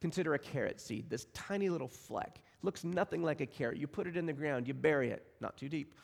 Consider 0.00 0.34
a 0.34 0.38
carrot 0.38 0.80
seed, 0.80 1.08
this 1.10 1.26
tiny 1.32 1.68
little 1.68 1.88
fleck. 1.88 2.40
Looks 2.62 2.84
nothing 2.84 3.22
like 3.22 3.40
a 3.40 3.46
carrot. 3.46 3.78
You 3.78 3.86
put 3.86 4.06
it 4.06 4.16
in 4.16 4.26
the 4.26 4.32
ground, 4.32 4.68
you 4.68 4.74
bury 4.74 5.10
it, 5.10 5.26
not 5.40 5.56
too 5.56 5.68
deep. 5.68 5.94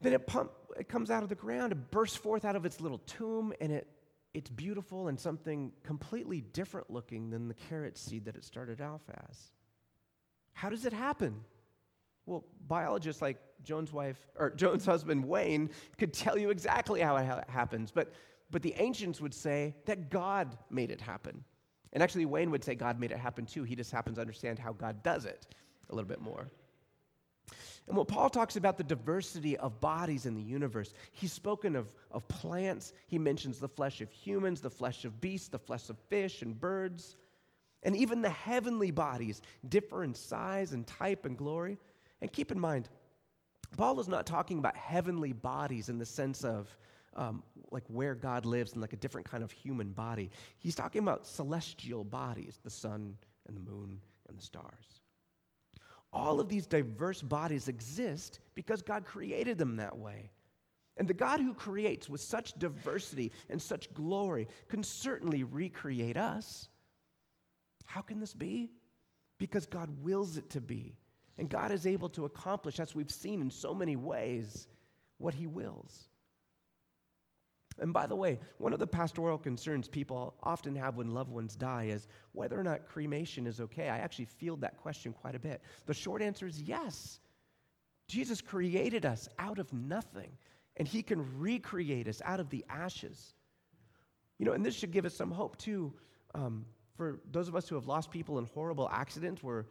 Then 0.00 0.12
it, 0.12 0.26
pump, 0.26 0.52
it 0.78 0.88
comes 0.88 1.10
out 1.10 1.22
of 1.22 1.28
the 1.28 1.34
ground, 1.34 1.72
it 1.72 1.90
bursts 1.90 2.16
forth 2.16 2.44
out 2.44 2.56
of 2.56 2.64
its 2.64 2.80
little 2.80 2.98
tomb, 2.98 3.52
and 3.60 3.72
it, 3.72 3.88
it's 4.32 4.48
beautiful 4.48 5.08
and 5.08 5.20
something 5.20 5.72
completely 5.82 6.40
different 6.40 6.90
looking 6.90 7.30
than 7.30 7.48
the 7.48 7.54
carrot 7.54 7.98
seed 7.98 8.24
that 8.24 8.36
it 8.36 8.44
started 8.44 8.80
off 8.80 9.02
as. 9.28 9.52
How 10.52 10.70
does 10.70 10.86
it 10.86 10.92
happen? 10.92 11.44
Well, 12.26 12.44
biologists 12.68 13.22
like 13.22 13.38
Joan's 13.62 13.92
wife 13.92 14.18
or 14.36 14.50
Joan's 14.50 14.86
husband 14.86 15.24
Wayne 15.24 15.70
could 15.98 16.12
tell 16.12 16.38
you 16.38 16.50
exactly 16.50 17.00
how 17.00 17.16
it 17.16 17.26
ha- 17.26 17.44
happens, 17.48 17.90
but 17.90 18.12
but 18.50 18.62
the 18.62 18.74
ancients 18.78 19.20
would 19.20 19.34
say 19.34 19.74
that 19.86 20.10
God 20.10 20.56
made 20.70 20.90
it 20.90 21.00
happen. 21.00 21.44
And 21.92 22.02
actually 22.02 22.26
Wayne 22.26 22.50
would 22.50 22.64
say 22.64 22.74
God 22.74 22.98
made 22.98 23.12
it 23.12 23.18
happen 23.18 23.46
too. 23.46 23.62
He 23.62 23.76
just 23.76 23.92
happens 23.92 24.16
to 24.16 24.20
understand 24.20 24.58
how 24.58 24.72
God 24.72 25.02
does 25.02 25.24
it 25.24 25.46
a 25.88 25.94
little 25.94 26.08
bit 26.08 26.20
more. 26.20 26.48
And 27.88 27.96
when 27.96 28.06
Paul 28.06 28.30
talks 28.30 28.56
about 28.56 28.76
the 28.78 28.84
diversity 28.84 29.56
of 29.56 29.80
bodies 29.80 30.26
in 30.26 30.34
the 30.34 30.42
universe, 30.42 30.94
he's 31.12 31.32
spoken 31.32 31.74
of, 31.74 31.92
of 32.12 32.26
plants. 32.28 32.92
He 33.08 33.18
mentions 33.18 33.58
the 33.58 33.68
flesh 33.68 34.00
of 34.00 34.10
humans, 34.10 34.60
the 34.60 34.70
flesh 34.70 35.04
of 35.04 35.20
beasts, 35.20 35.48
the 35.48 35.58
flesh 35.58 35.90
of 35.90 35.98
fish 36.08 36.42
and 36.42 36.58
birds. 36.58 37.16
And 37.82 37.96
even 37.96 38.20
the 38.20 38.30
heavenly 38.30 38.92
bodies 38.92 39.42
differ 39.68 40.04
in 40.04 40.14
size 40.14 40.72
and 40.72 40.86
type 40.86 41.24
and 41.24 41.36
glory. 41.36 41.78
And 42.20 42.32
keep 42.32 42.52
in 42.52 42.60
mind, 42.60 42.88
Paul 43.76 44.00
is 44.00 44.08
not 44.08 44.26
talking 44.26 44.58
about 44.58 44.76
heavenly 44.76 45.32
bodies 45.32 45.88
in 45.88 45.98
the 45.98 46.06
sense 46.06 46.44
of 46.44 46.76
um, 47.16 47.42
like 47.70 47.84
where 47.88 48.14
God 48.14 48.46
lives 48.46 48.72
in 48.72 48.80
like 48.80 48.92
a 48.92 48.96
different 48.96 49.28
kind 49.28 49.42
of 49.42 49.50
human 49.50 49.90
body. 49.90 50.30
He's 50.58 50.74
talking 50.74 51.02
about 51.02 51.26
celestial 51.26 52.04
bodies, 52.04 52.58
the 52.62 52.70
sun 52.70 53.16
and 53.48 53.56
the 53.56 53.60
moon 53.60 54.00
and 54.28 54.38
the 54.38 54.42
stars. 54.42 55.00
All 56.12 56.40
of 56.40 56.48
these 56.48 56.66
diverse 56.66 57.22
bodies 57.22 57.68
exist 57.68 58.40
because 58.54 58.82
God 58.82 59.04
created 59.04 59.58
them 59.58 59.76
that 59.76 59.96
way. 59.96 60.30
And 60.96 61.08
the 61.08 61.14
God 61.14 61.40
who 61.40 61.54
creates 61.54 62.08
with 62.08 62.20
such 62.20 62.58
diversity 62.58 63.32
and 63.48 63.62
such 63.62 63.92
glory 63.94 64.48
can 64.68 64.82
certainly 64.82 65.44
recreate 65.44 66.16
us. 66.16 66.68
How 67.84 68.02
can 68.02 68.20
this 68.20 68.34
be? 68.34 68.70
Because 69.38 69.66
God 69.66 69.88
wills 70.02 70.36
it 70.36 70.50
to 70.50 70.60
be. 70.60 70.96
And 71.38 71.48
God 71.48 71.72
is 71.72 71.86
able 71.86 72.08
to 72.10 72.24
accomplish, 72.24 72.80
as 72.80 72.94
we've 72.94 73.10
seen 73.10 73.40
in 73.40 73.50
so 73.50 73.74
many 73.74 73.96
ways, 73.96 74.66
what 75.18 75.34
He 75.34 75.46
wills. 75.46 76.08
And 77.78 77.92
by 77.94 78.06
the 78.06 78.16
way, 78.16 78.38
one 78.58 78.74
of 78.74 78.78
the 78.78 78.86
pastoral 78.86 79.38
concerns 79.38 79.88
people 79.88 80.34
often 80.42 80.76
have 80.76 80.96
when 80.96 81.14
loved 81.14 81.30
ones 81.30 81.56
die 81.56 81.84
is 81.84 82.06
whether 82.32 82.60
or 82.60 82.62
not 82.62 82.86
cremation 82.86 83.46
is 83.46 83.60
okay. 83.60 83.88
I 83.88 83.98
actually 83.98 84.26
field 84.26 84.60
that 84.60 84.76
question 84.76 85.14
quite 85.14 85.34
a 85.34 85.38
bit. 85.38 85.62
The 85.86 85.94
short 85.94 86.20
answer 86.20 86.46
is 86.46 86.60
yes. 86.60 87.20
Jesus 88.06 88.40
created 88.40 89.06
us 89.06 89.28
out 89.38 89.58
of 89.58 89.72
nothing, 89.72 90.30
and 90.76 90.86
he 90.86 91.02
can 91.02 91.38
recreate 91.38 92.06
us 92.06 92.20
out 92.24 92.40
of 92.40 92.50
the 92.50 92.64
ashes. 92.68 93.34
You 94.38 94.46
know, 94.46 94.52
and 94.52 94.64
this 94.64 94.74
should 94.74 94.90
give 94.90 95.06
us 95.06 95.14
some 95.14 95.30
hope 95.30 95.56
too 95.56 95.94
um, 96.34 96.66
for 96.96 97.20
those 97.30 97.48
of 97.48 97.56
us 97.56 97.68
who 97.68 97.76
have 97.76 97.86
lost 97.86 98.10
people 98.10 98.38
in 98.38 98.46
horrible 98.46 98.88
accidents 98.90 99.42
where 99.42 99.66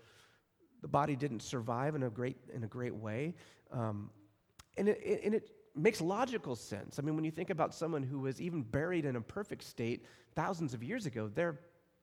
the 0.81 0.87
body 0.87 1.15
didn't 1.15 1.41
survive 1.41 1.95
in 1.95 2.03
a 2.03 2.09
great, 2.09 2.37
in 2.53 2.63
a 2.63 2.67
great 2.67 2.95
way. 2.95 3.35
Um, 3.71 4.09
and 4.77 4.89
it, 4.89 5.21
and 5.23 5.33
it 5.33 5.49
makes 5.75 6.01
logical 6.01 6.55
sense. 6.55 6.99
I 6.99 7.01
mean, 7.01 7.15
when 7.15 7.25
you 7.25 7.31
think 7.31 7.49
about 7.49 7.73
someone 7.73 8.03
who 8.03 8.19
was 8.19 8.41
even 8.41 8.61
buried 8.61 9.05
in 9.05 9.15
a 9.15 9.21
perfect 9.21 9.63
state 9.63 10.05
thousands 10.35 10.73
of 10.73 10.83
years 10.83 11.05
ago, 11.05 11.29
they're, 11.33 11.59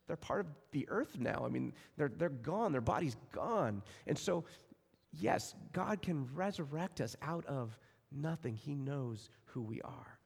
they're 0.06 0.16
part 0.16 0.40
of 0.40 0.47
the 0.73 0.87
earth 0.88 1.18
now. 1.18 1.42
I 1.45 1.49
mean, 1.49 1.73
they're, 1.97 2.12
they're 2.14 2.28
gone, 2.28 2.73
their 2.73 2.80
body's 2.80 3.16
gone. 3.33 3.83
And 4.06 4.18
so, 4.18 4.45
yes, 5.12 5.54
God 5.73 6.02
can 6.02 6.28
resurrect 6.35 7.00
us 7.00 7.16
out 7.23 7.45
of 7.47 7.78
nothing. 8.12 8.54
He 8.54 8.75
knows 8.75 9.30
who 9.47 9.62
we 9.62 9.80
are. 9.83 10.18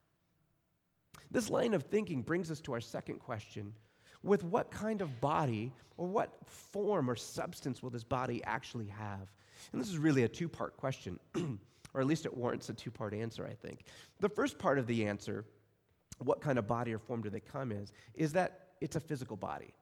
This 1.31 1.49
line 1.49 1.75
of 1.75 1.85
thinking 1.85 2.23
brings 2.23 2.51
us 2.51 2.61
to 2.63 2.73
our 2.73 2.81
second 2.81 3.21
question 3.21 3.73
with 4.23 4.45
what 4.45 4.71
kind 4.71 5.01
of 5.01 5.21
body 5.21 5.73
or 5.97 6.07
what 6.07 6.33
form 6.47 7.11
or 7.11 7.17
substance 7.17 7.83
will 7.83 7.91
this 7.91 8.05
body 8.05 8.43
actually 8.45 8.87
have? 8.87 9.33
And 9.73 9.81
this 9.81 9.89
is 9.89 9.99
really 9.99 10.25
a 10.25 10.29
two 10.29 10.49
part 10.49 10.77
question, 10.77 11.19
or 11.95 12.01
at 12.01 12.07
least 12.07 12.27
it 12.27 12.37
warrants 12.37 12.69
a 12.69 12.75
two 12.75 12.91
part 12.91 13.15
answer, 13.15 13.47
I 13.47 13.55
think. 13.55 13.85
The 14.21 14.29
first 14.29 14.59
part 14.59 14.79
of 14.79 14.87
the 14.87 15.07
answer, 15.07 15.45
what 16.19 16.41
kind 16.41 16.59
of 16.59 16.67
body 16.67 16.93
or 16.93 16.99
form 16.99 17.23
do 17.23 17.31
they 17.31 17.41
come 17.41 17.73
as, 17.73 17.93
is 18.15 18.33
that 18.33 18.69
it's 18.81 18.97
a 18.97 19.01
physical 19.01 19.37
body. 19.37 19.75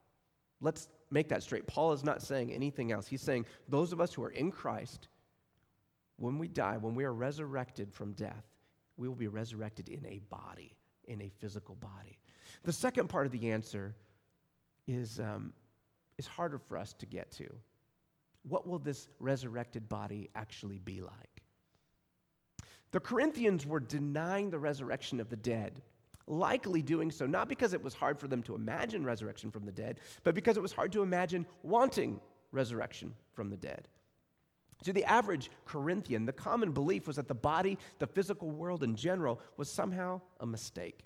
Let's 0.60 0.88
make 1.10 1.28
that 1.28 1.42
straight. 1.42 1.66
Paul 1.66 1.92
is 1.92 2.04
not 2.04 2.20
saying 2.20 2.52
anything 2.52 2.90
else. 2.92 3.06
He's 3.06 3.22
saying 3.22 3.46
those 3.68 3.92
of 3.92 4.00
us 4.00 4.12
who 4.12 4.24
are 4.24 4.30
in 4.30 4.50
Christ, 4.50 5.08
when 6.16 6.38
we 6.38 6.48
die, 6.48 6.76
when 6.76 6.94
we 6.94 7.04
are 7.04 7.14
resurrected 7.14 7.92
from 7.92 8.12
death, 8.12 8.44
we 8.96 9.06
will 9.06 9.14
be 9.14 9.28
resurrected 9.28 9.88
in 9.88 10.04
a 10.04 10.18
body, 10.28 10.76
in 11.06 11.22
a 11.22 11.30
physical 11.38 11.76
body. 11.76 12.18
The 12.64 12.72
second 12.72 13.08
part 13.08 13.26
of 13.26 13.32
the 13.32 13.52
answer 13.52 13.94
is, 14.88 15.20
um, 15.20 15.52
is 16.16 16.26
harder 16.26 16.58
for 16.58 16.76
us 16.76 16.92
to 16.94 17.06
get 17.06 17.30
to. 17.32 17.46
What 18.48 18.66
will 18.66 18.78
this 18.78 19.08
resurrected 19.20 19.88
body 19.88 20.30
actually 20.34 20.78
be 20.78 21.00
like? 21.02 21.42
The 22.90 23.00
Corinthians 23.00 23.66
were 23.66 23.80
denying 23.80 24.50
the 24.50 24.58
resurrection 24.58 25.20
of 25.20 25.28
the 25.28 25.36
dead, 25.36 25.82
likely 26.26 26.80
doing 26.80 27.10
so 27.10 27.26
not 27.26 27.48
because 27.48 27.74
it 27.74 27.82
was 27.82 27.94
hard 27.94 28.18
for 28.18 28.28
them 28.28 28.42
to 28.44 28.54
imagine 28.54 29.04
resurrection 29.04 29.50
from 29.50 29.66
the 29.66 29.72
dead, 29.72 30.00
but 30.24 30.34
because 30.34 30.56
it 30.56 30.62
was 30.62 30.72
hard 30.72 30.90
to 30.92 31.02
imagine 31.02 31.46
wanting 31.62 32.18
resurrection 32.50 33.14
from 33.34 33.50
the 33.50 33.56
dead. 33.56 33.88
To 34.84 34.92
the 34.92 35.04
average 35.04 35.50
Corinthian, 35.66 36.24
the 36.24 36.32
common 36.32 36.72
belief 36.72 37.06
was 37.06 37.16
that 37.16 37.28
the 37.28 37.34
body, 37.34 37.76
the 37.98 38.06
physical 38.06 38.50
world 38.50 38.82
in 38.82 38.94
general, 38.94 39.40
was 39.56 39.70
somehow 39.70 40.20
a 40.40 40.46
mistake. 40.46 41.04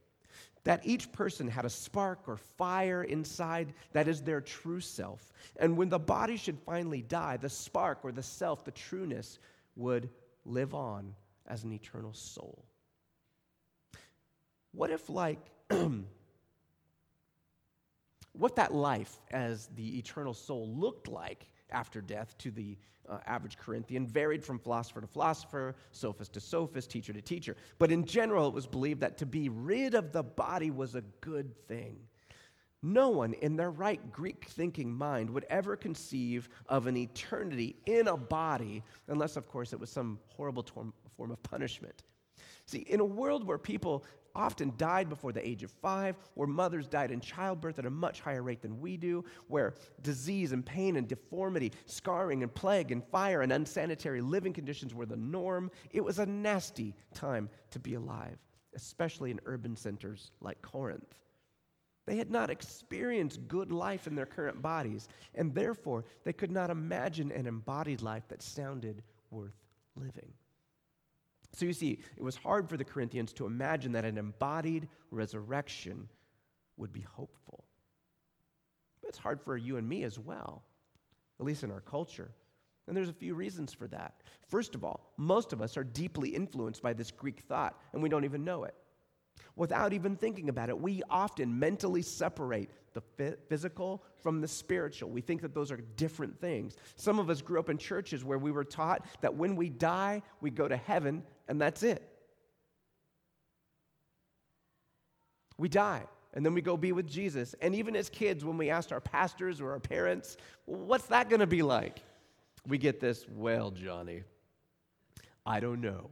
That 0.65 0.81
each 0.85 1.11
person 1.11 1.49
had 1.49 1.65
a 1.65 1.71
spark 1.71 2.21
or 2.29 2.37
fire 2.37 3.03
inside 3.03 3.75
that 3.93 4.07
is 4.07 4.23
their 4.23 4.41
true 4.41 4.81
self. 4.81 5.33
And 5.59 5.77
when 5.77 5.89
the 5.89 5.99
body 5.99 6.37
should 6.37 6.59
finally 6.59 7.03
die, 7.03 7.37
the 7.37 7.49
spark 7.49 7.99
or 8.05 8.13
the 8.13 8.23
self, 8.23 8.65
the 8.65 8.71
trueness, 8.71 9.39
would 9.75 10.09
live 10.45 10.75
on 10.75 11.15
as 11.47 11.65
an 11.65 11.73
eternal 11.73 12.13
soul. 12.13 12.65
What 14.73 14.91
if, 14.91 15.09
like, 15.11 15.41
what 18.33 18.57
that 18.57 18.73
life 18.73 19.19
as 19.31 19.69
the 19.75 19.99
eternal 19.99 20.35
soul 20.35 20.69
looked 20.75 21.09
like 21.09 21.47
after 21.73 22.01
death 22.01 22.37
to 22.39 22.51
the 22.51 22.77
uh, 23.09 23.19
average 23.27 23.59
Corinthian 23.59 24.07
varied 24.07 24.45
from 24.45 24.59
philosopher 24.59 25.01
to 25.01 25.07
philosopher, 25.07 25.75
sophist 25.91 26.33
to 26.35 26.41
sophist, 26.41 26.91
teacher 26.91 27.13
to 27.13 27.21
teacher. 27.21 27.57
But 27.79 27.91
in 27.91 28.05
general, 28.05 28.49
it 28.49 28.55
was 28.55 28.67
believed 28.67 29.01
that 29.01 29.19
to 29.19 29.27
be 29.27 29.49
rid 29.49 29.95
of 29.95 30.13
the 30.13 30.23
body 30.23 30.71
was 30.71 30.95
a 30.95 31.03
good 31.21 31.55
thing. 31.67 31.99
No 32.83 33.11
one 33.11 33.35
in 33.35 33.57
their 33.57 33.71
right 33.71 34.13
Greek 34.13 34.47
thinking 34.49 34.93
mind 34.93 35.31
would 35.31 35.47
ever 35.51 35.77
conceive 35.77 36.49
of 36.69 36.87
an 36.89 36.97
eternity 36.97 37.77
in 37.87 38.09
a 38.09 38.17
body, 38.17 38.83
unless, 39.07 39.37
of 39.37 39.47
course, 39.49 39.73
it 39.73 39.79
was 39.79 39.91
some 39.91 40.19
horrible 40.35 40.65
form 41.17 41.31
of 41.31 41.43
punishment. 41.45 42.03
See, 42.67 42.81
in 42.81 43.01
a 43.01 43.05
world 43.05 43.47
where 43.47 43.59
people 43.59 44.05
often 44.35 44.73
died 44.77 45.09
before 45.09 45.33
the 45.33 45.47
age 45.47 45.63
of 45.63 45.71
five, 45.71 46.17
where 46.35 46.49
mothers 46.49 46.89
died 46.89 47.11
in 47.11 47.21
childbirth 47.21 47.79
at 47.79 47.87
a 47.87 47.91
much 47.91 48.21
higher 48.21 48.43
rate 48.43 48.63
than 48.63 48.81
we 48.81 48.97
do, 48.97 49.25
where 49.49 49.75
disease 50.03 50.53
and 50.53 50.65
pain 50.65 50.97
and 50.97 51.09
deformity, 51.09 51.73
scarring 51.87 52.43
and 52.43 52.55
plague 52.55 52.93
and 52.93 53.05
fire 53.05 53.43
and 53.43 53.53
unsanitary 53.53 54.21
living 54.21 54.53
conditions 54.53 54.95
were 54.95 55.07
the 55.07 55.17
norm. 55.17 55.71
It 55.91 56.05
was 56.05 56.19
a 56.19 56.27
nasty 56.27 56.95
time 57.15 57.49
to 57.71 57.79
be 57.79 57.95
alive, 57.95 58.39
especially 58.75 59.31
in 59.31 59.41
urban 59.47 59.77
centers 59.77 60.31
like 60.41 60.61
Corinth. 60.63 61.15
They 62.07 62.17
had 62.17 62.31
not 62.31 62.51
experienced 62.51 63.47
good 63.47 63.71
life 63.71 64.07
in 64.07 64.17
their 64.17 64.27
current 64.27 64.61
bodies, 64.61 65.09
and 65.35 65.55
therefore 65.55 66.05
they 66.25 66.33
could 66.33 66.51
not 66.51 66.71
imagine 66.71 67.31
an 67.31 67.47
embodied 67.47 68.03
life 68.03 68.27
that 68.29 68.43
sounded 68.43 69.03
worth 69.31 69.55
living. 69.95 70.33
So 71.55 71.67
you 71.67 71.73
see, 71.73 71.99
it 72.17 72.23
was 72.23 72.37
hard 72.37 72.69
for 72.69 72.77
the 72.77 72.85
Corinthians 72.85 73.33
to 73.35 73.47
imagine 73.47 73.93
that 73.93 74.05
an 74.05 74.17
embodied 74.17 74.89
resurrection 75.11 76.09
would 76.77 76.93
be 76.93 77.05
hopeful. 77.15 77.65
But 79.01 79.09
it's 79.09 79.19
hard 79.19 79.41
for 79.41 79.57
you 79.57 79.77
and 79.77 79.89
me 79.89 80.05
as 80.05 80.19
well, 80.19 80.63
at 81.39 81.47
least 81.47 81.63
in 81.63 81.71
our 81.71 81.81
culture. 81.81 82.31
And 82.89 82.97
there's 82.97 83.11
a 83.11 83.15
few 83.15 83.35
reasons 83.35 83.73
for 83.73 83.87
that. 83.89 84.23
First 84.49 84.75
of 84.75 84.85
all, 84.85 85.13
most 85.17 85.53
of 85.53 85.61
us 85.61 85.77
are 85.77 85.85
deeply 85.85 86.31
influenced 86.31 86.83
by 86.83 86.93
this 86.95 87.11
Greek 87.11 87.41
thought, 87.41 87.79
and 87.93 88.03
we 88.03 88.09
don't 88.09 88.25
even 88.25 88.45
know 88.45 88.65
it. 88.65 88.75
Without 89.57 89.93
even 89.93 90.17
thinking 90.17 90.49
about 90.49 90.69
it, 90.69 90.79
we 90.79 91.03
often 91.11 91.59
mentally 91.59 92.03
separate 92.03 92.71
the 92.95 93.37
physical 93.49 94.03
from 94.23 94.41
the 94.41 94.49
spiritual. 94.49 95.11
We 95.11 95.21
think 95.21 95.43
that 95.43 95.55
those 95.55 95.71
are 95.71 95.79
different 95.97 96.39
things. 96.41 96.77
Some 96.97 97.19
of 97.19 97.31
us 97.31 97.43
grew 97.43 97.59
up 97.59 97.71
in 97.71 97.79
churches 97.79 98.25
where 98.25 98.39
we 98.39 98.51
were 98.51 98.65
taught 98.65 99.07
that 99.21 99.35
when 99.35 99.57
we 99.57 99.69
die, 99.69 100.23
we 100.41 100.51
go 100.51 100.69
to 100.69 100.77
heaven 100.77 101.23
and 101.49 101.61
that's 101.61 101.83
it. 101.83 102.03
We 105.59 105.69
die, 105.69 106.05
and 106.35 106.45
then 106.45 106.55
we 106.55 106.63
go 106.63 106.77
be 106.77 106.93
with 106.93 107.07
Jesus. 107.07 107.55
And 107.61 107.75
even 107.75 107.95
as 107.95 108.09
kids, 108.09 108.45
when 108.45 108.57
we 108.57 108.71
asked 108.71 108.93
our 108.93 109.01
pastors 109.01 109.61
or 109.61 109.71
our 109.73 109.81
parents, 109.81 110.37
what's 110.65 111.07
that 111.07 111.29
going 111.29 111.41
to 111.41 111.47
be 111.47 111.63
like? 111.63 112.01
We 112.67 112.79
get 112.79 113.01
this, 113.01 113.27
well, 113.29 113.71
Johnny, 113.71 114.23
I 115.45 115.61
don't 115.61 115.81
know, 115.81 116.11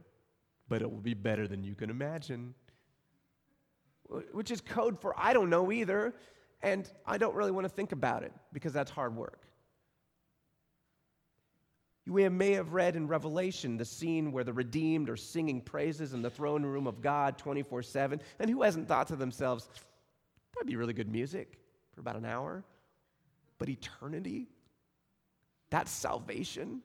but 0.67 0.81
it 0.81 0.89
will 0.89 1.01
be 1.01 1.13
better 1.13 1.47
than 1.47 1.63
you 1.63 1.75
can 1.75 1.89
imagine. 1.89 2.53
Which 4.31 4.51
is 4.51 4.61
code 4.61 4.99
for 4.99 5.13
I 5.17 5.33
don't 5.33 5.49
know 5.49 5.71
either, 5.71 6.13
and 6.61 6.89
I 7.05 7.17
don't 7.17 7.35
really 7.35 7.51
want 7.51 7.65
to 7.65 7.69
think 7.69 7.91
about 7.91 8.23
it 8.23 8.33
because 8.51 8.73
that's 8.73 8.91
hard 8.91 9.15
work. 9.15 9.39
We 12.07 12.27
may 12.29 12.53
have 12.53 12.73
read 12.73 12.95
in 12.95 13.07
Revelation 13.07 13.77
the 13.77 13.85
scene 13.85 14.31
where 14.31 14.43
the 14.43 14.53
redeemed 14.53 15.09
are 15.09 15.17
singing 15.17 15.61
praises 15.61 16.13
in 16.13 16.21
the 16.21 16.29
throne 16.29 16.63
room 16.63 16.87
of 16.87 17.01
God 17.01 17.37
24 17.37 17.83
7. 17.83 18.21
And 18.39 18.49
who 18.49 18.63
hasn't 18.63 18.87
thought 18.87 19.07
to 19.07 19.15
themselves, 19.15 19.69
that'd 20.53 20.67
be 20.67 20.75
really 20.75 20.93
good 20.93 21.11
music 21.11 21.59
for 21.93 22.01
about 22.01 22.15
an 22.15 22.25
hour? 22.25 22.63
But 23.59 23.69
eternity? 23.69 24.47
That's 25.69 25.91
salvation? 25.91 26.81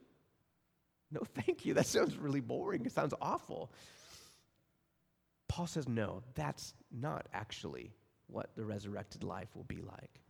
No, 1.11 1.21
thank 1.45 1.65
you. 1.65 1.73
That 1.73 1.87
sounds 1.87 2.15
really 2.15 2.41
boring. 2.41 2.85
It 2.85 2.91
sounds 2.91 3.13
awful. 3.19 3.71
Paul 5.47 5.67
says, 5.67 5.87
no, 5.87 6.21
that's 6.35 6.73
not 6.91 7.27
actually 7.33 7.93
what 8.27 8.55
the 8.55 8.65
resurrected 8.65 9.23
life 9.23 9.47
will 9.55 9.63
be 9.63 9.81
like. 9.81 10.21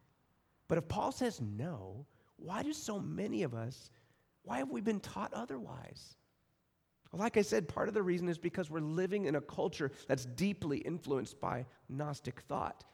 But 0.68 0.78
if 0.78 0.88
Paul 0.88 1.12
says 1.12 1.42
no, 1.42 2.06
why 2.38 2.64
do 2.64 2.72
so 2.74 3.00
many 3.00 3.44
of 3.44 3.54
us 3.56 3.90
why 4.48 4.60
have 4.60 4.70
we 4.70 4.80
been 4.80 5.02
taught 5.02 5.34
otherwise? 5.34 6.16
Well, 7.12 7.20
Like 7.20 7.36
I 7.36 7.42
said, 7.42 7.68
part 7.68 7.90
of 7.90 7.94
the 7.94 8.02
reason 8.02 8.30
is 8.30 8.38
because 8.38 8.70
we're 8.70 8.80
living 8.80 9.26
in 9.26 9.36
a 9.36 9.42
culture 9.42 9.92
that's 10.08 10.26
deeply 10.26 10.78
influenced 10.78 11.40
by 11.42 11.66
Gnostic 11.90 12.42
thought. 12.48 12.86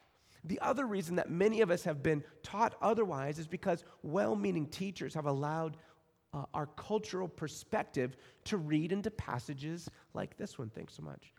The 0.42 0.58
other 0.60 0.84
reason 0.84 1.16
that 1.16 1.30
many 1.30 1.60
of 1.60 1.70
us 1.70 1.84
have 1.84 2.02
been 2.02 2.24
taught 2.42 2.74
otherwise 2.82 3.38
is 3.38 3.46
because 3.46 3.84
well 4.02 4.34
meaning 4.34 4.66
teachers 4.66 5.14
have 5.14 5.26
allowed 5.26 5.76
uh, 6.32 6.44
our 6.52 6.66
cultural 6.66 7.28
perspective 7.28 8.16
to 8.46 8.56
read 8.56 8.90
into 8.90 9.10
passages 9.12 9.88
like 10.12 10.36
this 10.36 10.58
one. 10.58 10.70
Thanks 10.70 10.94
so 10.94 11.02
much. 11.02 11.32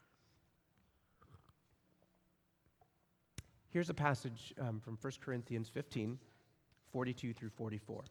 Here's 3.70 3.90
a 3.90 3.94
passage 3.94 4.54
um, 4.62 4.80
from 4.80 4.98
1 5.02 5.14
Corinthians 5.20 5.68
15 5.68 6.18
42 6.94 7.34
through 7.34 7.50
44. 7.50 8.06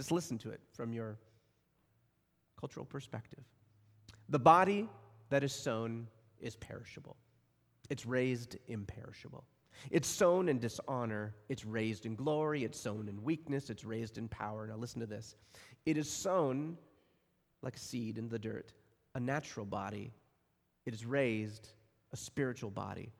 Just 0.00 0.12
listen 0.12 0.38
to 0.38 0.50
it 0.50 0.62
from 0.72 0.94
your 0.94 1.18
cultural 2.58 2.86
perspective. 2.86 3.44
The 4.30 4.38
body 4.38 4.88
that 5.28 5.44
is 5.44 5.52
sown 5.52 6.06
is 6.40 6.56
perishable, 6.56 7.18
it's 7.90 8.06
raised 8.06 8.56
imperishable. 8.66 9.44
It's 9.90 10.08
sown 10.08 10.48
in 10.48 10.58
dishonor, 10.58 11.34
it's 11.50 11.66
raised 11.66 12.06
in 12.06 12.14
glory, 12.14 12.64
it's 12.64 12.80
sown 12.80 13.08
in 13.10 13.22
weakness, 13.22 13.68
it's 13.68 13.84
raised 13.84 14.16
in 14.16 14.26
power. 14.28 14.66
Now, 14.66 14.76
listen 14.76 15.00
to 15.00 15.06
this. 15.06 15.36
It 15.84 15.98
is 15.98 16.08
sown 16.08 16.78
like 17.60 17.76
seed 17.76 18.16
in 18.16 18.30
the 18.30 18.38
dirt, 18.38 18.72
a 19.14 19.20
natural 19.20 19.66
body. 19.66 20.14
It 20.86 20.94
is 20.94 21.04
raised 21.04 21.68
a 22.14 22.16
spiritual 22.16 22.70
body. 22.70 23.12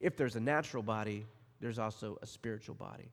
If 0.00 0.16
there's 0.16 0.36
a 0.36 0.40
natural 0.40 0.82
body, 0.82 1.26
there's 1.60 1.78
also 1.78 2.16
a 2.22 2.26
spiritual 2.26 2.74
body. 2.74 3.10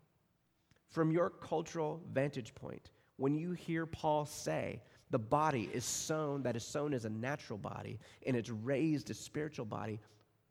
From 0.94 1.12
your 1.12 1.32
cultural 1.32 2.04
vantage 2.14 2.54
point, 2.54 2.92
when 3.18 3.34
you 3.34 3.54
hear 3.54 3.88
Paul 3.88 4.28
say 4.28 4.80
the 5.10 5.18
body 5.18 5.68
is 5.74 5.84
sown, 5.84 6.44
that 6.44 6.56
is 6.56 6.64
sown 6.64 6.94
as 6.94 7.06
a 7.06 7.10
natural 7.10 7.58
body, 7.58 8.00
and 8.28 8.38
it's 8.38 8.52
raised 8.52 9.10
a 9.10 9.16
spiritual 9.16 9.66
body, 9.66 10.00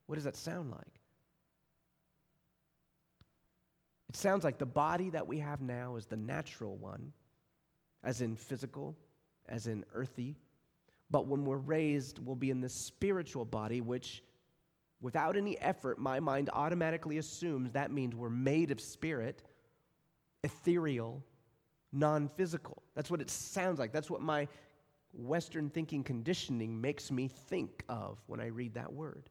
what 0.07 0.17
does 0.17 0.25
that 0.25 0.35
sound 0.35 0.73
like? 0.73 1.01
It 4.09 4.17
sounds 4.17 4.43
like 4.43 4.59
the 4.59 4.67
body 4.67 5.11
that 5.11 5.29
we 5.29 5.39
have 5.39 5.61
now 5.61 5.95
is 5.95 6.07
the 6.07 6.17
natural 6.17 6.77
one, 6.77 7.13
as 8.03 8.21
in 8.21 8.35
physical, 8.35 8.97
as 9.49 9.69
in 9.69 9.85
earthy. 9.95 10.35
But 11.09 11.29
when 11.29 11.45
we're 11.45 11.57
raised, 11.57 12.19
we'll 12.19 12.35
be 12.35 12.51
in 12.51 12.61
the 12.61 12.69
spiritual 12.69 13.45
body, 13.45 13.81
which 13.81 14.25
without 15.01 15.37
any 15.37 15.57
effort, 15.61 16.01
my 16.01 16.19
mind 16.19 16.51
automatically 16.53 17.19
assumes 17.19 17.71
that 17.71 17.93
means 17.93 18.17
we're 18.17 18.29
made 18.29 18.73
of 18.73 18.81
spirit, 18.81 19.45
ethereal, 20.45 21.25
non 21.93 22.29
physical. 22.29 22.83
That's 22.95 23.11
what 23.11 23.21
it 23.21 23.31
sounds 23.31 23.79
like. 23.79 23.93
That's 23.93 24.11
what 24.11 24.21
my 24.21 24.49
Western 25.13 25.69
thinking 25.69 26.03
conditioning 26.03 26.81
makes 26.81 27.11
me 27.11 27.29
think 27.29 27.85
of 27.89 28.19
when 28.27 28.41
I 28.41 28.47
read 28.47 28.75
that 28.75 28.93
word. 28.93 29.29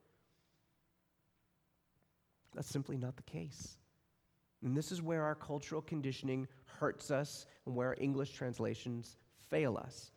That's 2.53 2.69
simply 2.69 2.97
not 2.97 3.15
the 3.15 3.23
case. 3.23 3.77
And 4.63 4.77
this 4.77 4.91
is 4.91 5.01
where 5.01 5.23
our 5.23 5.35
cultural 5.35 5.81
conditioning 5.81 6.47
hurts 6.65 7.09
us 7.09 7.45
and 7.65 7.75
where 7.75 7.89
our 7.89 7.97
English 7.99 8.33
translations 8.33 9.17
fail 9.49 9.77
us. 9.77 10.11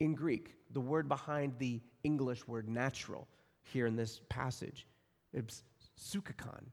In 0.00 0.14
Greek, 0.14 0.56
the 0.72 0.80
word 0.80 1.08
behind 1.08 1.54
the 1.58 1.80
English 2.02 2.48
word 2.48 2.68
natural 2.68 3.28
here 3.62 3.86
in 3.86 3.94
this 3.94 4.20
passage, 4.28 4.86
it's 5.32 5.62
psychikon. 5.98 6.64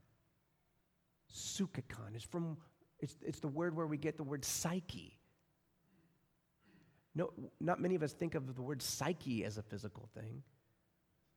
Psychikon 1.32 2.16
is 2.16 2.24
from, 2.24 2.58
it's, 3.02 3.16
it's 3.26 3.40
the 3.40 3.48
word 3.48 3.76
where 3.76 3.88
we 3.88 3.98
get 3.98 4.18
the 4.18 4.24
word 4.24 4.46
psyche. 4.46 5.18
No, 7.14 7.32
not 7.60 7.82
many 7.82 7.96
of 7.96 8.04
us 8.04 8.14
think 8.14 8.36
of 8.36 8.56
the 8.56 8.62
word 8.62 8.82
psyche 8.82 9.44
as 9.44 9.58
a 9.58 9.62
physical 9.62 10.08
thing. 10.14 10.44